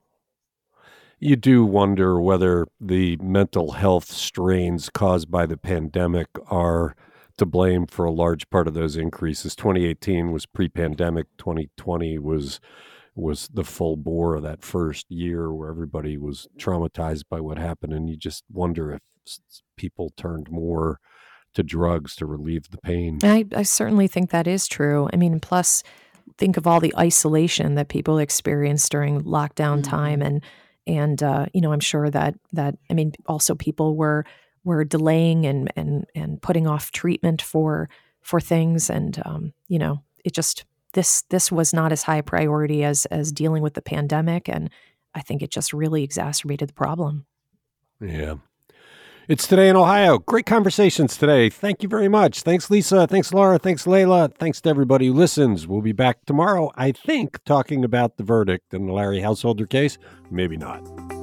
You 1.18 1.37
do 1.37 1.66
wonder 1.66 2.18
whether 2.18 2.66
the 2.81 3.18
mental 3.18 3.72
health 3.72 4.11
strains 4.11 4.88
caused 4.88 5.31
by 5.31 5.44
the 5.44 5.59
pandemic 5.59 6.29
are 6.46 6.96
to 7.38 7.46
blame 7.46 7.87
for 7.87 8.05
a 8.05 8.11
large 8.11 8.49
part 8.51 8.66
of 8.66 8.75
those 8.75 8.96
increases. 8.96 9.55
2018 9.57 10.33
was 10.33 10.46
pre-pandemic. 10.46 11.27
2020 11.38 12.18
was 12.18 12.61
was 13.14 13.49
the 13.49 13.64
full 13.64 13.96
bore 13.96 14.35
of 14.35 14.42
that 14.42 14.62
first 14.62 15.11
year 15.11 15.51
where 15.51 15.70
everybody 15.70 16.18
was 16.18 16.46
traumatized 16.59 17.25
by 17.31 17.40
what 17.40 17.57
happened, 17.57 17.94
and 17.94 18.11
you 18.11 18.16
just 18.16 18.44
wonder 18.53 18.92
if 18.92 19.01
people 19.77 20.12
turned 20.18 20.51
more 20.51 21.01
to 21.55 21.62
drugs 21.62 22.14
to 22.14 22.27
relieve 22.27 22.70
the 22.70 22.77
pain. 22.77 23.18
I, 23.22 23.46
I 23.57 23.62
certainly 23.62 24.07
think 24.07 24.31
that 24.31 24.46
is 24.46 24.68
true. 24.68 25.09
I 25.14 25.16
mean, 25.16 25.40
plus 25.40 25.83
think 26.37 26.59
of 26.59 26.66
all 26.66 26.81
the 26.81 26.94
isolation 26.99 27.75
that 27.77 27.88
people 27.88 28.18
experienced 28.18 28.92
during 28.92 29.22
lockdown 29.22 29.81
mm-hmm. 29.81 29.90
time 29.90 30.22
and 30.22 30.42
and 30.87 31.22
uh, 31.22 31.46
you 31.53 31.61
know 31.61 31.72
i'm 31.72 31.81
sure 31.81 32.11
that 32.11 32.35
that 32.53 32.77
i 32.90 32.94
mean 32.94 33.12
also 33.27 33.55
people 33.55 33.96
were 33.96 34.25
were 34.74 34.85
delaying 34.85 35.46
and 35.46 35.72
and 35.76 36.07
and 36.14 36.42
putting 36.42 36.66
off 36.66 36.90
treatment 36.90 37.40
for 37.40 37.88
for 38.20 38.40
things 38.40 38.90
and 38.90 39.22
um, 39.24 39.52
you 39.68 39.79
know 39.79 40.02
it 40.24 40.35
just 40.35 40.64
this 40.92 41.22
this 41.31 41.52
was 41.52 41.72
not 41.72 41.92
as 41.92 42.02
high 42.02 42.16
a 42.16 42.22
priority 42.22 42.85
as 42.85 43.07
as 43.07 43.33
dealing 43.33 43.62
with 43.62 43.74
the 43.74 43.83
pandemic 43.83 44.48
and 44.48 44.70
i 45.14 45.20
think 45.20 45.42
it 45.42 45.50
just 45.50 45.72
really 45.72 46.02
exacerbated 46.02 46.68
the 46.68 46.74
problem 46.74 47.24
yeah 48.00 48.35
it's 49.29 49.48
today 49.48 49.68
in 49.68 49.74
Ohio. 49.74 50.18
Great 50.18 50.46
conversations 50.46 51.16
today. 51.16 51.50
Thank 51.50 51.83
you 51.83 51.88
very 51.88 52.07
much. 52.09 52.42
Thanks, 52.42 52.70
Lisa. 52.70 53.09
Thanks, 53.09 53.35
Laura. 53.35 53.59
Thanks, 53.59 53.85
Leila. 53.85 54.31
Thanks 54.38 54.61
to 54.61 54.68
everybody 54.68 55.09
who 55.09 55.14
listens. 55.14 55.66
We'll 55.66 55.81
be 55.81 55.90
back 55.90 56.24
tomorrow, 56.26 56.70
I 56.76 56.92
think, 56.92 57.42
talking 57.42 57.85
about 57.85 58.18
the 58.18 58.22
verdict 58.22 58.72
in 58.72 58.87
the 58.87 58.92
Larry 58.92 59.18
Householder 59.18 59.66
case. 59.66 59.98
Maybe 60.31 60.57
not. 60.57 61.15